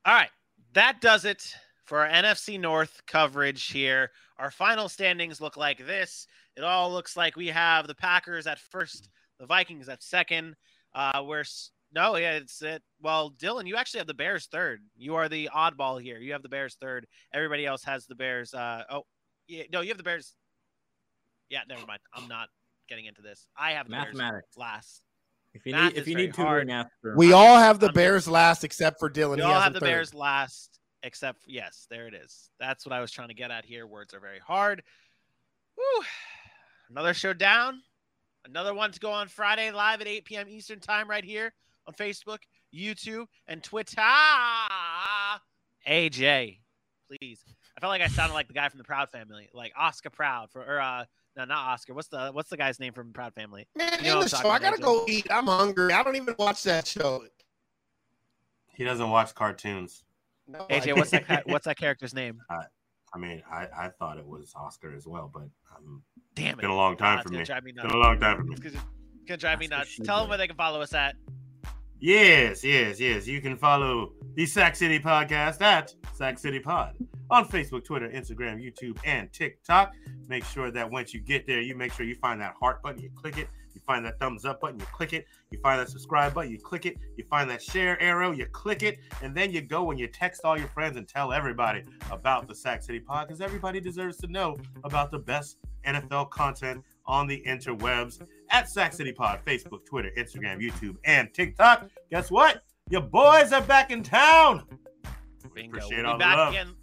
[0.06, 0.30] All right,
[0.74, 4.12] that does it for our NFC North coverage here.
[4.38, 6.28] Our final standings look like this.
[6.58, 10.56] It all looks like we have the Packers at first, the Vikings at second.
[10.94, 11.44] Uh, we're
[11.94, 12.84] no, yeah, it's it.
[13.02, 14.82] Well, Dylan, you actually have the Bears third.
[14.98, 16.18] You are the oddball here.
[16.18, 17.08] You have the Bears third.
[17.34, 18.54] Everybody else has the Bears.
[18.54, 19.04] Uh, oh,
[19.48, 20.36] yeah, no, you have the Bears.
[21.50, 22.02] Yeah, never mind.
[22.14, 22.50] I'm not
[22.90, 23.48] getting into this.
[23.58, 25.02] I have the Bears last.
[25.56, 26.68] If you Math need if you need tutoring hard.
[26.68, 29.32] math, for- We I'm all have the I'm just- Bears last except for Dylan.
[29.38, 29.86] We He all have the third.
[29.86, 32.52] Bears last, except yes, there it is.
[32.60, 33.88] That's what I was trying to get at here.
[33.88, 34.84] Words are very hard.
[35.78, 36.04] Woo.
[36.90, 37.82] Another show down.
[38.46, 40.50] Another one to go on Friday live at 8 p.m.
[40.50, 41.54] Eastern time right here
[41.88, 42.40] on Facebook,
[42.74, 43.96] YouTube, and Twitter.
[45.88, 46.60] AJ,
[47.08, 47.44] please.
[47.78, 50.50] I felt like I sounded like the guy from the Proud Family, like Oscar Proud
[50.52, 51.94] for or uh no, not Oscar.
[51.94, 53.68] What's the what's the guy's name from Proud Family?
[53.76, 54.50] Man, You know end the I'm show.
[54.50, 55.28] I gotta about, go eat.
[55.30, 55.92] I'm hungry.
[55.92, 57.24] I don't even watch that show.
[58.68, 60.04] He doesn't watch cartoons.
[60.48, 62.42] No, AJ, what's that what's that character's name?
[62.50, 66.04] I mean, I, I thought it was Oscar as well, but um,
[66.34, 66.62] Damn it's it.
[66.62, 67.36] been a long time for me.
[67.36, 67.94] gonna It's drive me been nuts.
[67.94, 68.56] a long time for me.
[68.62, 68.76] It's
[69.26, 69.98] gonna, drive me nuts.
[70.04, 71.16] Tell them where they can follow us at.
[72.00, 73.26] Yes, yes, yes.
[73.26, 76.94] You can follow the Sac City Podcast at Sac City Pod
[77.30, 79.94] on Facebook, Twitter, Instagram, YouTube, and TikTok.
[80.28, 83.02] Make sure that once you get there, you make sure you find that heart button,
[83.02, 83.48] you click it.
[83.74, 85.26] You find that thumbs up button, you click it.
[85.52, 86.98] You find that subscribe button, you click it.
[87.18, 89.00] You find that share arrow, you click it.
[89.22, 92.56] And then you go and you text all your friends and tell everybody about the
[92.56, 97.42] Sac City Pod because everybody deserves to know about the best NFL content on the
[97.46, 101.90] interwebs at Sac City Pod, Facebook, Twitter, Instagram, YouTube, and TikTok.
[102.10, 102.64] Guess what?
[102.90, 104.64] Your boys are back in town.
[105.54, 105.78] Bingo.
[105.78, 106.50] Appreciate we'll all be the back love.
[106.54, 106.76] again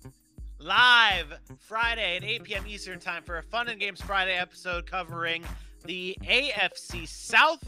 [0.58, 2.64] live Friday at 8 p.m.
[2.68, 5.44] Eastern time for a Fun and Games Friday episode covering
[5.84, 7.62] the AFC South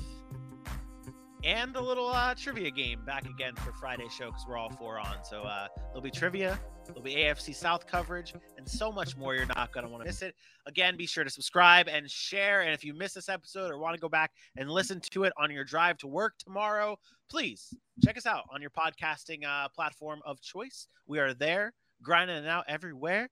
[1.43, 4.99] and a little uh, trivia game back again for Friday's show because we're all four
[4.99, 5.17] on.
[5.25, 9.35] So uh, there'll be trivia, there'll be AFC South coverage, and so much more.
[9.35, 10.35] You're not going to want to miss it.
[10.67, 12.63] Again, be sure to subscribe and share.
[12.63, 15.33] And if you missed this episode or want to go back and listen to it
[15.39, 16.99] on your drive to work tomorrow,
[17.31, 17.75] please
[18.05, 20.89] check us out on your podcasting uh, platform of choice.
[21.07, 23.29] We are there, grinding it out everywhere.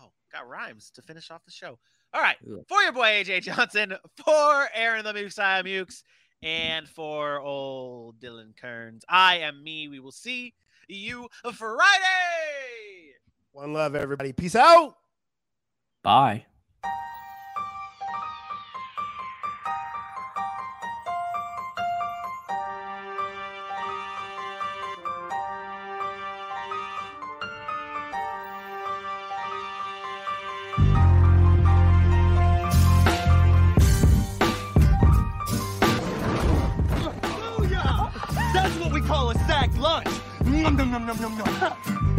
[0.00, 1.78] Oh, got rhymes to finish off the show.
[2.14, 2.36] All right,
[2.68, 3.94] for your boy AJ Johnson,
[4.24, 6.02] for Aaron the am Mukes,
[6.42, 9.88] and for old Dylan Kearns, I am me.
[9.88, 10.54] We will see
[10.88, 12.55] you Friday.
[13.56, 14.34] One love, everybody.
[14.34, 14.98] Peace out.
[16.02, 16.44] Bye.
[38.52, 40.08] That's what we call a sack lunch.
[40.44, 42.12] Nom nom nom nom nom nom.